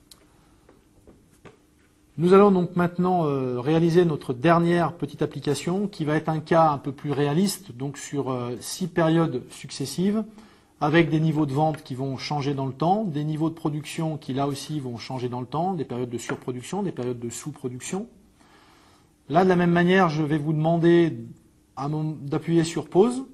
Nous 2.19 2.33
allons 2.33 2.51
donc 2.51 2.77
maintenant 2.77 3.27
euh, 3.27 3.61
réaliser 3.61 4.07
notre 4.07 4.33
dernière 4.33 4.95
petite 4.95 5.21
application 5.21 5.87
qui 5.87 6.07
va 6.07 6.17
être 6.17 6.31
un 6.31 6.41
cas 6.41 6.71
un 6.71 6.79
peu 6.79 6.91
plus 6.91 7.13
réaliste, 7.13 7.73
donc 7.73 7.99
sur 7.99 8.31
euh, 8.31 8.57
six 8.59 8.89
périodes 8.89 9.43
successives, 9.51 10.25
avec 10.81 11.11
des 11.11 11.21
niveaux 11.21 11.45
de 11.45 11.53
vente 11.53 11.83
qui 11.83 11.95
vont 11.95 12.17
changer 12.17 12.55
dans 12.55 12.65
le 12.65 12.73
temps, 12.73 13.05
des 13.05 13.23
niveaux 13.23 13.51
de 13.51 13.55
production 13.55 14.17
qui 14.17 14.33
là 14.33 14.47
aussi 14.47 14.81
vont 14.81 14.97
changer 14.97 15.29
dans 15.29 15.41
le 15.41 15.47
temps, 15.47 15.75
des 15.75 15.85
périodes 15.85 16.09
de 16.09 16.19
surproduction, 16.19 16.83
des 16.83 16.93
périodes 16.93 17.19
de 17.19 17.29
sous-production. 17.29 18.07
Là, 19.29 19.45
de 19.45 19.49
la 19.49 19.57
même 19.57 19.73
manière, 19.73 20.09
je 20.09 20.23
vais 20.23 20.39
vous 20.39 20.53
demander 20.53 21.19
d'appuyer 22.23 22.65
sur 22.65 22.89
pause, 22.89 23.25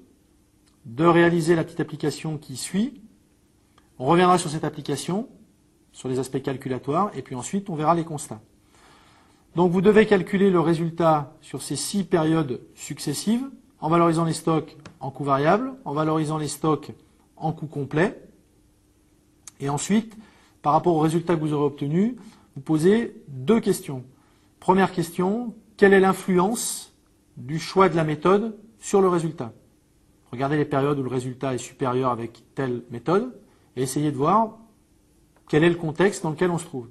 de 0.85 1.05
réaliser 1.05 1.55
la 1.55 1.63
petite 1.63 1.79
application 1.79 2.37
qui 2.37 2.57
suit. 2.57 2.99
On 3.99 4.05
reviendra 4.05 4.37
sur 4.37 4.49
cette 4.49 4.63
application, 4.63 5.27
sur 5.91 6.09
les 6.09 6.19
aspects 6.19 6.41
calculatoires, 6.41 7.11
et 7.15 7.21
puis 7.21 7.35
ensuite 7.35 7.69
on 7.69 7.75
verra 7.75 7.95
les 7.95 8.03
constats. 8.03 8.41
Donc 9.55 9.71
vous 9.71 9.81
devez 9.81 10.07
calculer 10.07 10.49
le 10.49 10.59
résultat 10.59 11.33
sur 11.41 11.61
ces 11.61 11.75
six 11.75 12.03
périodes 12.03 12.61
successives 12.75 13.45
en 13.79 13.89
valorisant 13.89 14.25
les 14.25 14.33
stocks 14.33 14.75
en 14.99 15.11
coût 15.11 15.23
variable, 15.23 15.73
en 15.85 15.93
valorisant 15.93 16.37
les 16.37 16.47
stocks 16.47 16.91
en 17.37 17.51
coût 17.51 17.67
complet. 17.67 18.19
Et 19.59 19.69
ensuite, 19.69 20.17
par 20.61 20.73
rapport 20.73 20.95
au 20.95 20.99
résultat 20.99 21.35
que 21.35 21.41
vous 21.41 21.53
aurez 21.53 21.65
obtenu, 21.65 22.15
vous 22.55 22.61
posez 22.61 23.21
deux 23.27 23.59
questions. 23.59 24.03
Première 24.59 24.91
question, 24.91 25.53
quelle 25.77 25.93
est 25.93 25.99
l'influence 25.99 26.93
du 27.37 27.59
choix 27.59 27.89
de 27.89 27.95
la 27.95 28.03
méthode 28.03 28.57
sur 28.79 29.01
le 29.01 29.09
résultat? 29.09 29.51
Regardez 30.31 30.57
les 30.57 30.65
périodes 30.65 30.97
où 30.97 31.03
le 31.03 31.09
résultat 31.09 31.53
est 31.53 31.59
supérieur 31.59 32.11
avec 32.11 32.43
telle 32.55 32.81
méthode 32.89 33.35
et 33.75 33.83
essayez 33.83 34.11
de 34.11 34.17
voir 34.17 34.57
quel 35.49 35.63
est 35.63 35.69
le 35.69 35.75
contexte 35.75 36.23
dans 36.23 36.31
lequel 36.31 36.51
on 36.51 36.57
se 36.57 36.65
trouve. 36.65 36.89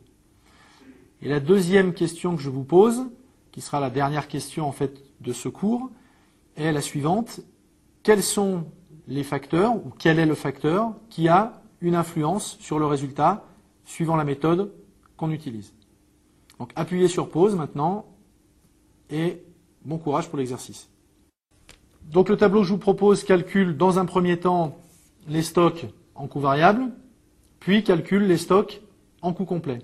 Et 1.20 1.28
la 1.28 1.40
deuxième 1.40 1.94
question 1.94 2.36
que 2.36 2.42
je 2.42 2.50
vous 2.50 2.64
pose, 2.64 3.06
qui 3.52 3.60
sera 3.60 3.80
la 3.80 3.90
dernière 3.90 4.28
question 4.28 4.66
en 4.66 4.72
fait 4.72 5.02
de 5.20 5.32
ce 5.32 5.48
cours, 5.48 5.90
est 6.56 6.72
la 6.72 6.80
suivante. 6.80 7.40
Quels 8.02 8.22
sont 8.22 8.66
les 9.06 9.22
facteurs, 9.22 9.74
ou 9.76 9.92
quel 9.98 10.18
est 10.18 10.26
le 10.26 10.34
facteur 10.34 10.94
qui 11.08 11.28
a 11.28 11.62
une 11.80 11.94
influence 11.94 12.56
sur 12.60 12.78
le 12.78 12.86
résultat 12.86 13.44
suivant 13.84 14.16
la 14.16 14.24
méthode 14.24 14.72
qu'on 15.16 15.30
utilise? 15.30 15.74
Donc 16.58 16.72
appuyez 16.76 17.08
sur 17.08 17.28
pause 17.28 17.54
maintenant 17.54 18.06
et 19.10 19.42
bon 19.84 19.98
courage 19.98 20.28
pour 20.28 20.38
l'exercice. 20.38 20.88
Donc 22.04 22.28
le 22.28 22.36
tableau 22.36 22.60
que 22.60 22.66
je 22.66 22.72
vous 22.72 22.78
propose 22.78 23.24
calcule 23.24 23.76
dans 23.76 23.98
un 23.98 24.04
premier 24.04 24.38
temps 24.38 24.78
les 25.28 25.42
stocks 25.42 25.86
en 26.14 26.26
coût 26.26 26.40
variable, 26.40 26.90
puis 27.60 27.84
calcule 27.84 28.26
les 28.26 28.36
stocks 28.36 28.80
en 29.22 29.32
coût 29.32 29.44
complet. 29.44 29.80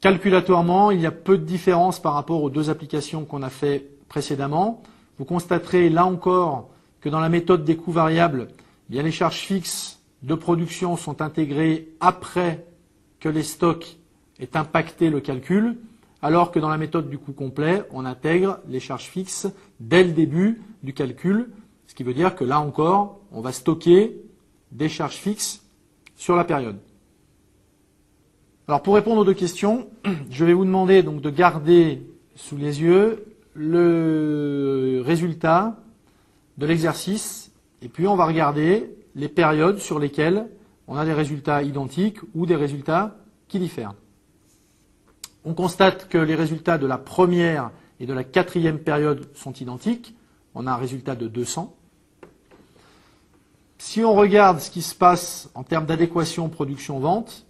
Calculatoirement, 0.00 0.90
il 0.90 1.00
y 1.00 1.06
a 1.06 1.10
peu 1.10 1.38
de 1.38 1.44
différence 1.44 2.00
par 2.00 2.14
rapport 2.14 2.42
aux 2.42 2.50
deux 2.50 2.68
applications 2.68 3.24
qu'on 3.24 3.42
a 3.42 3.48
fait 3.48 3.88
précédemment. 4.08 4.82
Vous 5.18 5.24
constaterez 5.24 5.88
là 5.88 6.04
encore 6.04 6.70
que 7.00 7.08
dans 7.08 7.20
la 7.20 7.28
méthode 7.28 7.64
des 7.64 7.76
coûts 7.76 7.92
variables, 7.92 8.48
les 8.90 9.10
charges 9.10 9.40
fixes 9.40 10.00
de 10.22 10.34
production 10.34 10.96
sont 10.96 11.22
intégrées 11.22 11.88
après 12.00 12.66
que 13.20 13.28
les 13.28 13.42
stocks 13.42 13.96
aient 14.40 14.56
impacté 14.56 15.08
le 15.08 15.20
calcul, 15.20 15.78
alors 16.20 16.50
que 16.50 16.58
dans 16.58 16.68
la 16.68 16.78
méthode 16.78 17.08
du 17.08 17.18
coût 17.18 17.32
complet, 17.32 17.82
on 17.90 18.04
intègre 18.04 18.58
les 18.68 18.80
charges 18.80 19.04
fixes 19.04 19.46
dès 19.80 20.04
le 20.04 20.12
début 20.12 20.62
du 20.82 20.92
calcul, 20.92 21.50
ce 21.94 21.96
qui 21.96 22.02
veut 22.02 22.12
dire 22.12 22.34
que 22.34 22.42
là 22.42 22.58
encore, 22.58 23.20
on 23.30 23.40
va 23.40 23.52
stocker 23.52 24.20
des 24.72 24.88
charges 24.88 25.14
fixes 25.14 25.62
sur 26.16 26.34
la 26.34 26.42
période. 26.42 26.76
Alors 28.66 28.82
pour 28.82 28.96
répondre 28.96 29.20
aux 29.20 29.24
deux 29.24 29.32
questions, 29.32 29.86
je 30.28 30.44
vais 30.44 30.54
vous 30.54 30.64
demander 30.64 31.04
donc 31.04 31.20
de 31.20 31.30
garder 31.30 32.02
sous 32.34 32.56
les 32.56 32.82
yeux 32.82 33.26
le 33.54 35.04
résultat 35.06 35.76
de 36.58 36.66
l'exercice 36.66 37.52
et 37.80 37.88
puis 37.88 38.08
on 38.08 38.16
va 38.16 38.26
regarder 38.26 38.92
les 39.14 39.28
périodes 39.28 39.78
sur 39.78 40.00
lesquelles 40.00 40.48
on 40.88 40.96
a 40.96 41.04
des 41.04 41.12
résultats 41.12 41.62
identiques 41.62 42.18
ou 42.34 42.44
des 42.44 42.56
résultats 42.56 43.18
qui 43.46 43.60
diffèrent. 43.60 43.94
On 45.44 45.54
constate 45.54 46.08
que 46.08 46.18
les 46.18 46.34
résultats 46.34 46.76
de 46.76 46.88
la 46.88 46.98
première 46.98 47.70
et 48.00 48.06
de 48.06 48.12
la 48.12 48.24
quatrième 48.24 48.80
période 48.80 49.28
sont 49.36 49.52
identiques. 49.52 50.16
On 50.56 50.66
a 50.66 50.72
un 50.72 50.76
résultat 50.76 51.14
de 51.14 51.28
200. 51.28 51.72
Si 53.78 54.02
on 54.04 54.14
regarde 54.14 54.60
ce 54.60 54.70
qui 54.70 54.82
se 54.82 54.94
passe 54.94 55.50
en 55.54 55.62
termes 55.62 55.86
d'adéquation 55.86 56.48
production-vente, 56.48 57.46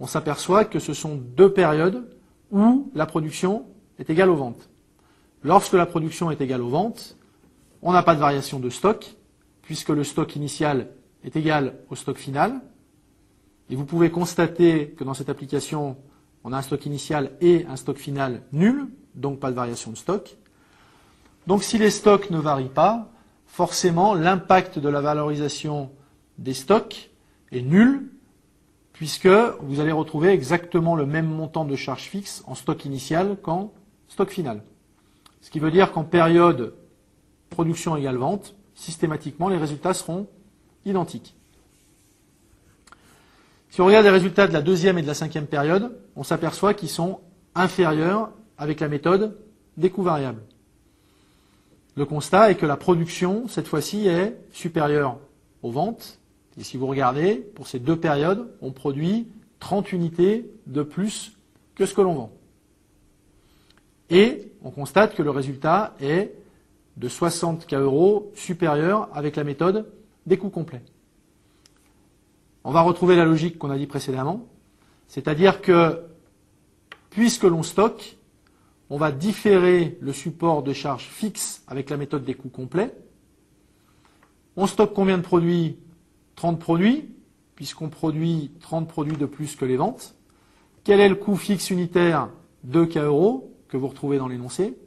on 0.00 0.06
s'aperçoit 0.06 0.64
que 0.64 0.78
ce 0.78 0.94
sont 0.94 1.16
deux 1.16 1.52
périodes 1.52 2.08
où 2.50 2.90
la 2.94 3.06
production 3.06 3.66
est 3.98 4.10
égale 4.10 4.30
aux 4.30 4.36
ventes. 4.36 4.68
Lorsque 5.42 5.74
la 5.74 5.86
production 5.86 6.30
est 6.30 6.40
égale 6.40 6.62
aux 6.62 6.68
ventes, 6.68 7.16
on 7.82 7.92
n'a 7.92 8.02
pas 8.02 8.14
de 8.14 8.20
variation 8.20 8.60
de 8.60 8.70
stock, 8.70 9.14
puisque 9.62 9.90
le 9.90 10.04
stock 10.04 10.36
initial 10.36 10.88
est 11.22 11.36
égal 11.36 11.78
au 11.90 11.96
stock 11.96 12.16
final. 12.16 12.60
Et 13.70 13.76
vous 13.76 13.84
pouvez 13.84 14.10
constater 14.10 14.90
que 14.90 15.04
dans 15.04 15.14
cette 15.14 15.28
application, 15.28 15.96
on 16.44 16.52
a 16.52 16.58
un 16.58 16.62
stock 16.62 16.84
initial 16.86 17.32
et 17.40 17.66
un 17.68 17.76
stock 17.76 17.96
final 17.96 18.42
nul, 18.52 18.88
donc 19.14 19.38
pas 19.40 19.50
de 19.50 19.56
variation 19.56 19.90
de 19.90 19.96
stock. 19.96 20.36
Donc 21.46 21.62
si 21.62 21.78
les 21.78 21.90
stocks 21.90 22.30
ne 22.30 22.38
varient 22.38 22.68
pas, 22.68 23.10
forcément 23.54 24.14
l'impact 24.14 24.80
de 24.80 24.88
la 24.88 25.00
valorisation 25.00 25.92
des 26.38 26.54
stocks 26.54 27.12
est 27.52 27.62
nul 27.62 28.10
puisque 28.92 29.28
vous 29.28 29.78
allez 29.78 29.92
retrouver 29.92 30.30
exactement 30.30 30.96
le 30.96 31.06
même 31.06 31.28
montant 31.28 31.64
de 31.64 31.76
charge 31.76 32.02
fixe 32.02 32.42
en 32.48 32.56
stock 32.56 32.84
initial 32.84 33.36
qu'en 33.40 33.72
stock 34.08 34.30
final. 34.30 34.64
Ce 35.40 35.50
qui 35.50 35.60
veut 35.60 35.70
dire 35.70 35.92
qu'en 35.92 36.02
période 36.02 36.74
production 37.48 37.94
égale 37.94 38.16
vente, 38.16 38.56
systématiquement 38.74 39.48
les 39.48 39.56
résultats 39.56 39.94
seront 39.94 40.26
identiques. 40.84 41.36
Si 43.70 43.80
on 43.80 43.86
regarde 43.86 44.04
les 44.04 44.10
résultats 44.10 44.48
de 44.48 44.52
la 44.52 44.62
deuxième 44.62 44.98
et 44.98 45.02
de 45.02 45.06
la 45.06 45.14
cinquième 45.14 45.46
période, 45.46 45.96
on 46.16 46.24
s'aperçoit 46.24 46.74
qu'ils 46.74 46.88
sont 46.88 47.20
inférieurs 47.54 48.32
avec 48.58 48.80
la 48.80 48.88
méthode 48.88 49.38
des 49.76 49.90
coûts 49.90 50.02
variables. 50.02 50.42
Le 51.96 52.04
constat 52.04 52.50
est 52.50 52.56
que 52.56 52.66
la 52.66 52.76
production, 52.76 53.46
cette 53.48 53.68
fois-ci, 53.68 54.08
est 54.08 54.36
supérieure 54.50 55.18
aux 55.62 55.70
ventes 55.70 56.18
et 56.56 56.62
si 56.62 56.76
vous 56.76 56.86
regardez, 56.86 57.36
pour 57.36 57.66
ces 57.66 57.78
deux 57.78 57.96
périodes, 57.96 58.48
on 58.60 58.70
produit 58.70 59.28
30 59.60 59.92
unités 59.92 60.50
de 60.66 60.82
plus 60.82 61.36
que 61.74 61.86
ce 61.86 61.94
que 61.94 62.00
l'on 62.00 62.14
vend. 62.14 62.32
Et 64.10 64.52
on 64.62 64.70
constate 64.70 65.14
que 65.14 65.22
le 65.22 65.30
résultat 65.30 65.96
est 66.00 66.32
de 66.96 67.08
60 67.08 67.66
K 67.66 67.74
euros 67.74 68.30
supérieur 68.34 69.08
avec 69.12 69.34
la 69.34 69.42
méthode 69.42 69.90
des 70.26 70.38
coûts 70.38 70.50
complets. 70.50 70.82
On 72.62 72.70
va 72.70 72.82
retrouver 72.82 73.16
la 73.16 73.24
logique 73.24 73.58
qu'on 73.58 73.70
a 73.70 73.78
dit 73.78 73.86
précédemment, 73.86 74.46
c'est-à-dire 75.08 75.60
que 75.60 76.00
puisque 77.10 77.42
l'on 77.42 77.62
stocke, 77.62 78.16
on 78.94 78.96
va 78.96 79.10
différer 79.10 79.98
le 80.00 80.12
support 80.12 80.62
de 80.62 80.72
charge 80.72 81.08
fixe 81.08 81.64
avec 81.66 81.90
la 81.90 81.96
méthode 81.96 82.22
des 82.22 82.34
coûts 82.34 82.48
complets. 82.48 82.94
On 84.54 84.68
stocke 84.68 84.94
combien 84.94 85.18
de 85.18 85.22
produits? 85.24 85.78
30 86.36 86.60
produits, 86.60 87.12
puisqu'on 87.56 87.88
produit 87.88 88.52
30 88.60 88.86
produits 88.86 89.16
de 89.16 89.26
plus 89.26 89.56
que 89.56 89.64
les 89.64 89.76
ventes. 89.76 90.14
Quel 90.84 91.00
est 91.00 91.08
le 91.08 91.16
coût 91.16 91.34
fixe 91.34 91.70
unitaire 91.70 92.28
2K 92.70 93.00
euros 93.00 93.52
que 93.66 93.76
vous 93.76 93.88
retrouvez 93.88 94.18
dans 94.18 94.28
l'énoncé? 94.28 94.78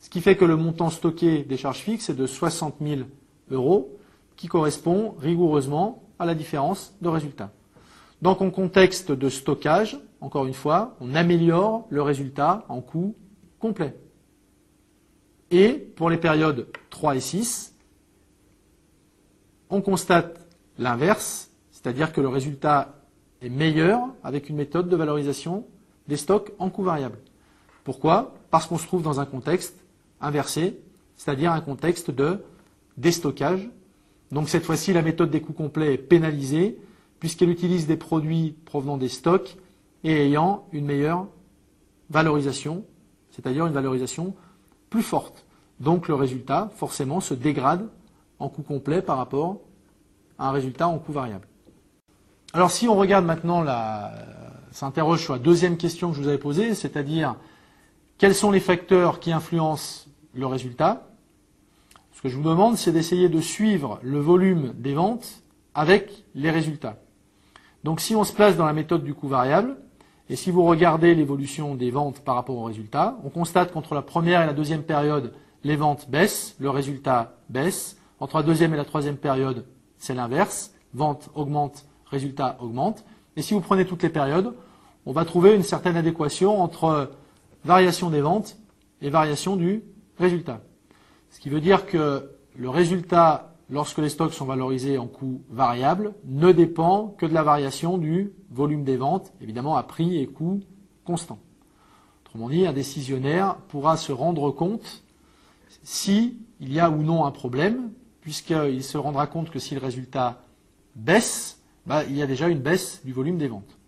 Ce 0.00 0.08
qui 0.08 0.22
fait 0.22 0.38
que 0.38 0.46
le 0.46 0.56
montant 0.56 0.88
stocké 0.88 1.42
des 1.42 1.58
charges 1.58 1.80
fixes 1.80 2.08
est 2.08 2.14
de 2.14 2.26
60 2.26 2.76
000 2.80 3.02
euros, 3.50 3.98
qui 4.36 4.48
correspond 4.48 5.14
rigoureusement 5.18 6.04
à 6.18 6.24
la 6.24 6.34
différence 6.34 6.94
de 7.02 7.08
résultat. 7.10 7.52
Donc 8.22 8.40
en 8.40 8.50
contexte 8.50 9.12
de 9.12 9.28
stockage, 9.28 10.00
encore 10.22 10.46
une 10.46 10.54
fois, 10.54 10.96
on 11.02 11.14
améliore 11.14 11.84
le 11.90 12.00
résultat 12.00 12.64
en 12.70 12.80
coût 12.80 13.14
complet. 13.62 13.94
Et 15.52 15.74
pour 15.74 16.10
les 16.10 16.16
périodes 16.16 16.66
3 16.90 17.14
et 17.16 17.20
6, 17.20 17.74
on 19.70 19.80
constate 19.80 20.48
l'inverse, 20.78 21.50
c'est-à-dire 21.70 22.12
que 22.12 22.20
le 22.20 22.28
résultat 22.28 22.98
est 23.40 23.48
meilleur 23.48 24.00
avec 24.24 24.48
une 24.48 24.56
méthode 24.56 24.88
de 24.88 24.96
valorisation 24.96 25.64
des 26.08 26.16
stocks 26.16 26.52
en 26.58 26.70
coût 26.70 26.82
variable. 26.82 27.18
Pourquoi? 27.84 28.34
Parce 28.50 28.66
qu'on 28.66 28.78
se 28.78 28.86
trouve 28.86 29.02
dans 29.02 29.20
un 29.20 29.26
contexte 29.26 29.76
inversé, 30.20 30.80
c'est-à-dire 31.16 31.52
un 31.52 31.60
contexte 31.60 32.10
de 32.10 32.42
déstockage. 32.96 33.70
Donc 34.32 34.48
cette 34.48 34.64
fois-ci, 34.64 34.92
la 34.92 35.02
méthode 35.02 35.30
des 35.30 35.40
coûts 35.40 35.52
complets 35.52 35.94
est 35.94 35.98
pénalisée 35.98 36.78
puisqu'elle 37.20 37.50
utilise 37.50 37.86
des 37.86 37.96
produits 37.96 38.56
provenant 38.64 38.96
des 38.96 39.08
stocks 39.08 39.56
et 40.02 40.26
ayant 40.26 40.66
une 40.72 40.86
meilleure 40.86 41.28
valorisation, 42.10 42.84
c'est-à-dire 43.32 43.66
une 43.66 43.72
valorisation 43.72 44.34
plus 44.88 45.02
forte. 45.02 45.44
Donc 45.80 46.06
le 46.06 46.14
résultat, 46.14 46.70
forcément, 46.76 47.20
se 47.20 47.34
dégrade 47.34 47.88
en 48.38 48.48
coût 48.48 48.62
complet 48.62 49.02
par 49.02 49.16
rapport 49.16 49.60
un 50.38 50.52
résultat 50.52 50.86
en 50.86 50.98
coût 50.98 51.12
variable. 51.12 51.46
Alors 52.52 52.70
si 52.70 52.86
on 52.88 52.94
regarde 52.94 53.24
maintenant 53.24 53.64
s'interroge 54.70 55.22
sur 55.22 55.32
la 55.32 55.38
deuxième 55.38 55.76
question 55.76 56.10
que 56.10 56.16
je 56.16 56.22
vous 56.22 56.28
avais 56.28 56.38
posée, 56.38 56.74
c'est-à-dire 56.74 57.36
quels 58.18 58.34
sont 58.34 58.50
les 58.50 58.60
facteurs 58.60 59.20
qui 59.20 59.32
influencent 59.32 60.06
le 60.34 60.46
résultat. 60.46 61.08
Ce 62.12 62.22
que 62.22 62.28
je 62.28 62.36
vous 62.36 62.48
demande, 62.48 62.76
c'est 62.76 62.92
d'essayer 62.92 63.28
de 63.28 63.40
suivre 63.40 63.98
le 64.02 64.18
volume 64.18 64.72
des 64.76 64.94
ventes 64.94 65.42
avec 65.74 66.24
les 66.34 66.50
résultats. 66.50 66.98
Donc 67.84 68.00
si 68.00 68.14
on 68.14 68.24
se 68.24 68.32
place 68.32 68.56
dans 68.56 68.66
la 68.66 68.72
méthode 68.72 69.02
du 69.02 69.14
coût 69.14 69.28
variable, 69.28 69.76
et 70.28 70.36
si 70.36 70.50
vous 70.50 70.64
regardez 70.64 71.14
l'évolution 71.14 71.74
des 71.74 71.90
ventes 71.90 72.20
par 72.20 72.36
rapport 72.36 72.56
aux 72.56 72.64
résultats, 72.64 73.18
on 73.24 73.28
constate 73.28 73.72
qu'entre 73.72 73.94
la 73.94 74.02
première 74.02 74.42
et 74.42 74.46
la 74.46 74.52
deuxième 74.52 74.82
période, 74.82 75.34
les 75.64 75.76
ventes 75.76 76.08
baissent, 76.08 76.56
le 76.58 76.70
résultat 76.70 77.36
baisse. 77.48 77.96
Entre 78.20 78.36
la 78.36 78.42
deuxième 78.42 78.72
et 78.72 78.76
la 78.76 78.84
troisième 78.84 79.16
période, 79.16 79.66
c'est 79.98 80.14
l'inverse. 80.14 80.72
Vente 80.94 81.30
augmente, 81.34 81.86
résultat 82.06 82.56
augmente. 82.60 83.04
Et 83.36 83.42
si 83.42 83.54
vous 83.54 83.60
prenez 83.60 83.84
toutes 83.84 84.02
les 84.02 84.08
périodes, 84.08 84.54
on 85.06 85.12
va 85.12 85.24
trouver 85.24 85.54
une 85.54 85.62
certaine 85.62 85.96
adéquation 85.96 86.62
entre 86.62 87.10
variation 87.64 88.10
des 88.10 88.20
ventes 88.20 88.56
et 89.00 89.10
variation 89.10 89.56
du 89.56 89.82
résultat. 90.18 90.60
Ce 91.30 91.40
qui 91.40 91.48
veut 91.48 91.60
dire 91.60 91.86
que 91.86 92.30
le 92.56 92.68
résultat, 92.68 93.51
lorsque 93.72 93.98
les 93.98 94.10
stocks 94.10 94.34
sont 94.34 94.44
valorisés 94.44 94.98
en 94.98 95.06
coût 95.06 95.40
variable, 95.48 96.14
ne 96.26 96.52
dépend 96.52 97.08
que 97.18 97.24
de 97.24 97.32
la 97.32 97.42
variation 97.42 97.96
du 97.96 98.34
volume 98.50 98.84
des 98.84 98.98
ventes, 98.98 99.32
évidemment 99.40 99.76
à 99.76 99.82
prix 99.82 100.18
et 100.18 100.26
coût 100.26 100.60
constant. 101.04 101.38
Autrement 102.20 102.50
dit, 102.50 102.66
un 102.66 102.74
décisionnaire 102.74 103.56
pourra 103.68 103.96
se 103.96 104.12
rendre 104.12 104.50
compte 104.50 105.02
s'il 105.82 106.36
y 106.60 106.80
a 106.80 106.90
ou 106.90 107.02
non 107.02 107.24
un 107.24 107.30
problème, 107.30 107.92
puisqu'il 108.20 108.84
se 108.84 108.98
rendra 108.98 109.26
compte 109.26 109.50
que 109.50 109.58
si 109.58 109.74
le 109.74 109.80
résultat 109.80 110.42
baisse, 110.94 111.58
bah, 111.86 112.04
il 112.04 112.14
y 112.14 112.22
a 112.22 112.26
déjà 112.26 112.48
une 112.48 112.60
baisse 112.60 113.00
du 113.06 113.14
volume 113.14 113.38
des 113.38 113.48
ventes. 113.48 113.78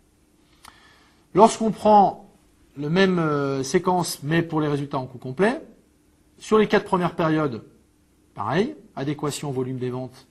Lorsqu'on 1.34 1.72
prend 1.72 2.30
le 2.76 2.88
même 2.88 3.18
euh, 3.18 3.62
séquence, 3.62 4.22
mais 4.22 4.42
pour 4.42 4.62
les 4.62 4.68
résultats 4.68 4.98
en 4.98 5.06
coût 5.06 5.18
complet, 5.18 5.62
sur 6.38 6.56
les 6.56 6.68
quatre 6.68 6.86
premières 6.86 7.14
périodes, 7.14 7.62
pareil, 8.34 8.76
adéquation 8.96 9.50
volume 9.50 9.78
des 9.78 9.90
ventes 9.90 10.26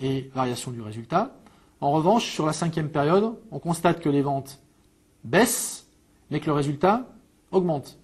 et 0.00 0.30
variation 0.34 0.70
du 0.70 0.80
résultat. 0.80 1.34
En 1.80 1.90
revanche, 1.92 2.30
sur 2.30 2.46
la 2.46 2.52
cinquième 2.52 2.90
période, 2.90 3.34
on 3.50 3.58
constate 3.58 4.00
que 4.00 4.08
les 4.08 4.22
ventes 4.22 4.60
baissent, 5.24 5.88
mais 6.30 6.40
que 6.40 6.46
le 6.46 6.52
résultat 6.52 7.06
augmente. 7.50 7.98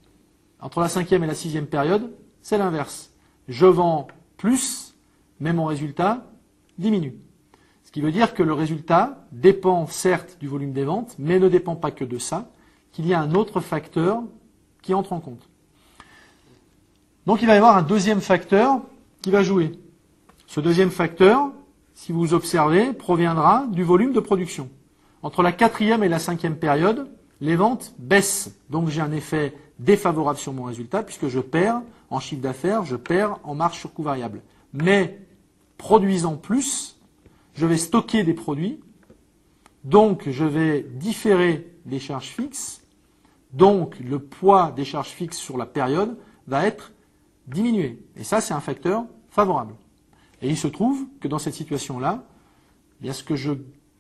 Entre 0.61 0.81
la 0.81 0.89
cinquième 0.89 1.25
et 1.25 1.27
la 1.27 1.35
sixième 1.35 1.67
période, 1.67 2.13
c'est 2.41 2.59
l'inverse. 2.59 3.13
Je 3.49 3.67
vends 3.67 4.07
plus, 4.37 4.95
mais 5.41 5.53
mon 5.53 5.65
résultat 5.65 6.27
diminue. 6.79 7.17
Ce 7.85 7.91
qui 7.91 8.01
veut 8.01 8.13
dire 8.13 8.35
que 8.35 8.43
le 8.43 8.53
résultat 8.53 9.27
dépend 9.33 9.87
certes 9.87 10.39
du 10.41 10.49
volume 10.49 10.73
des 10.73 10.85
ventes, 10.85 11.15
mais 11.19 11.39
ne 11.39 11.49
dépend 11.49 11.77
pas 11.77 11.91
que 11.91 12.05
de 12.05 12.19
ça, 12.19 12.51
qu'il 12.93 13.07
y 13.07 13.15
a 13.15 13.21
un 13.21 13.35
autre 13.35 13.61
facteur 13.61 14.23
qui 14.83 14.95
entre 14.95 15.13
en 15.13 15.21
compte. 15.21 15.49
Donc 17.27 17.43
il 17.43 17.47
va 17.47 17.55
y 17.55 17.57
avoir 17.57 17.77
un 17.77 17.83
deuxième 17.83 18.21
facteur 18.21 18.81
qui 19.23 19.31
va 19.31 19.43
jouer? 19.43 19.73
Ce 20.47 20.61
deuxième 20.61 20.91
facteur, 20.91 21.53
si 21.95 22.13
vous 22.13 22.35
observez, 22.35 22.93
proviendra 22.93 23.67
du 23.69 23.85
volume 23.85 24.13
de 24.13 24.21
production. 24.21 24.69
Entre 25.23 25.43
la 25.43 25.53
quatrième 25.53 26.03
et 26.03 26.09
la 26.09 26.19
cinquième 26.19 26.57
période, 26.57 27.09
les 27.41 27.57
ventes 27.57 27.95
baissent. 27.99 28.59
Donc 28.69 28.89
j'ai 28.89 29.01
un 29.01 29.13
effet 29.13 29.55
défavorable 29.79 30.39
sur 30.39 30.53
mon 30.53 30.65
résultat 30.65 31.03
puisque 31.03 31.29
je 31.29 31.41
perds 31.41 31.83
en 32.11 32.21
chiffre 32.21 32.43
d'affaires, 32.43 32.85
je 32.85 32.97
perds 32.97 33.39
en 33.45 33.55
marge 33.55 33.79
sur 33.79 33.93
coût 33.95 34.03
variable. 34.03 34.43
Mais 34.73 35.21
produisant 35.79 36.37
plus, 36.37 37.01
je 37.55 37.67
vais 37.67 37.77
stocker 37.77 38.25
des 38.25 38.35
produits, 38.35 38.81
donc 39.85 40.29
je 40.29 40.45
vais 40.45 40.83
différer 40.83 41.73
des 41.85 41.99
charges 41.99 42.29
fixes, 42.29 42.83
donc 43.53 43.99
le 43.99 44.19
poids 44.19 44.73
des 44.75 44.85
charges 44.85 45.09
fixes 45.09 45.39
sur 45.39 45.59
la 45.59 45.67
période 45.67 46.17
va 46.47 46.67
être 46.67 46.93
diminué. 47.47 48.05
Et 48.17 48.25
ça, 48.25 48.41
c'est 48.41 48.55
un 48.55 48.61
facteur 48.61 49.05
favorable. 49.31 49.75
Et 50.41 50.49
il 50.49 50.57
se 50.57 50.69
trouve 50.69 51.07
que 51.21 51.29
dans 51.29 51.39
cette 51.39 51.55
situation-là, 51.55 52.25
eh 53.03 53.13
ce 53.13 53.25
que 53.25 53.37
je 53.37 53.53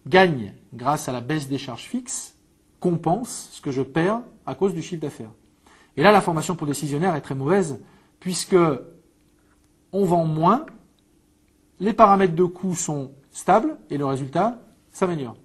gagne 0.07 0.55
grâce 0.72 1.09
à 1.09 1.12
la 1.12 1.20
baisse 1.20 1.48
des 1.48 1.59
charges 1.59 1.85
fixes 1.85 2.37
compense 2.81 3.50
ce 3.52 3.61
que 3.61 3.70
je 3.70 3.83
perds 3.83 4.22
à 4.46 4.55
cause 4.55 4.74
du 4.74 4.83
chiffre 4.83 5.02
d'affaires. 5.02 5.31
Et 5.96 6.02
là, 6.02 6.12
l'information 6.12 6.57
pour 6.57 6.66
le 6.66 6.72
décisionnaire 6.72 7.14
est 7.14 7.20
très 7.20 7.35
mauvaise, 7.35 7.81
puisque 8.18 8.57
on 9.92 10.05
vend 10.05 10.24
moins, 10.24 10.66
les 11.81 11.92
paramètres 11.92 12.35
de 12.35 12.44
coût 12.44 12.74
sont 12.74 13.12
stable 13.31 13.76
et 13.90 13.98
le 13.98 14.07
résultat 14.07 14.59
s'améliore. 14.90 15.37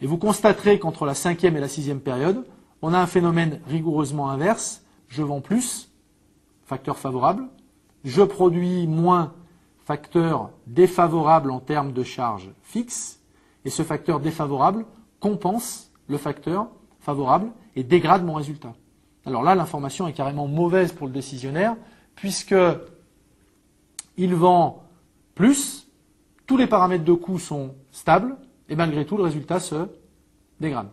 Et 0.00 0.06
vous 0.06 0.18
constaterez 0.18 0.78
qu'entre 0.78 1.06
la 1.06 1.14
cinquième 1.14 1.56
et 1.56 1.60
la 1.60 1.68
sixième 1.68 2.00
période, 2.00 2.44
on 2.82 2.92
a 2.92 2.98
un 2.98 3.06
phénomène 3.06 3.60
rigoureusement 3.66 4.30
inverse. 4.30 4.82
Je 5.08 5.22
vends 5.22 5.40
plus, 5.40 5.91
facteur 6.72 6.96
favorable. 6.96 7.48
Je 8.02 8.22
produis 8.22 8.86
moins, 8.86 9.34
facteur 9.84 10.52
défavorable 10.66 11.50
en 11.50 11.60
termes 11.60 11.92
de 11.92 12.02
charge 12.02 12.50
fixe. 12.62 13.20
Et 13.66 13.70
ce 13.70 13.82
facteur 13.82 14.20
défavorable 14.20 14.86
compense 15.20 15.92
le 16.08 16.16
facteur 16.16 16.68
favorable 16.98 17.50
et 17.76 17.82
dégrade 17.82 18.24
mon 18.24 18.32
résultat. 18.32 18.72
Alors 19.26 19.42
là, 19.42 19.54
l'information 19.54 20.08
est 20.08 20.14
carrément 20.14 20.48
mauvaise 20.48 20.92
pour 20.92 21.06
le 21.08 21.12
décisionnaire, 21.12 21.76
puisque 22.14 22.54
il 24.16 24.34
vend 24.34 24.82
plus, 25.34 25.86
tous 26.46 26.56
les 26.56 26.66
paramètres 26.66 27.04
de 27.04 27.12
coût 27.12 27.38
sont 27.38 27.74
stables, 27.90 28.34
et 28.70 28.76
malgré 28.76 29.04
tout, 29.04 29.18
le 29.18 29.24
résultat 29.24 29.60
se 29.60 29.88
dégrade. 30.58 30.88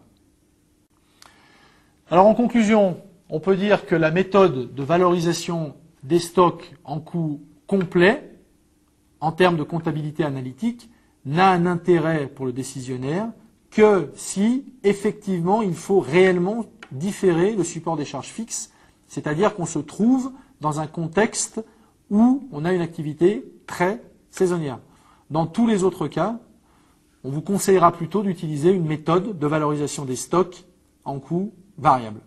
Alors 2.11 2.27
en 2.27 2.35
conclusion, 2.35 2.97
on 3.29 3.39
peut 3.39 3.55
dire 3.55 3.85
que 3.85 3.95
la 3.95 4.11
méthode 4.11 4.73
de 4.73 4.83
valorisation 4.83 5.75
des 6.03 6.19
stocks 6.19 6.73
en 6.83 6.99
coût 6.99 7.41
complet, 7.67 8.37
en 9.19 9.31
termes 9.31 9.57
de 9.57 9.63
comptabilité 9.63 10.23
analytique, 10.23 10.89
n'a 11.25 11.51
un 11.51 11.65
intérêt 11.65 12.27
pour 12.27 12.45
le 12.45 12.53
décisionnaire 12.53 13.29
que 13.69 14.11
si 14.15 14.73
effectivement 14.83 15.61
il 15.61 15.75
faut 15.75 15.99
réellement 15.99 16.65
différer 16.91 17.55
le 17.55 17.63
support 17.63 17.97
des 17.97 18.05
charges 18.05 18.29
fixes, 18.29 18.71
c'est-à-dire 19.07 19.55
qu'on 19.55 19.65
se 19.65 19.79
trouve 19.79 20.31
dans 20.59 20.79
un 20.79 20.87
contexte 20.87 21.63
où 22.09 22.47
on 22.51 22.65
a 22.65 22.73
une 22.73 22.81
activité 22.81 23.45
très 23.67 24.01
saisonnière. 24.31 24.79
Dans 25.29 25.45
tous 25.45 25.67
les 25.67 25.83
autres 25.83 26.07
cas, 26.07 26.39
on 27.23 27.29
vous 27.29 27.41
conseillera 27.41 27.91
plutôt 27.91 28.23
d'utiliser 28.23 28.71
une 28.71 28.85
méthode 28.85 29.37
de 29.37 29.47
valorisation 29.47 30.05
des 30.05 30.15
stocks 30.15 30.65
en 31.05 31.19
coût 31.19 31.53
variable. 31.77 32.21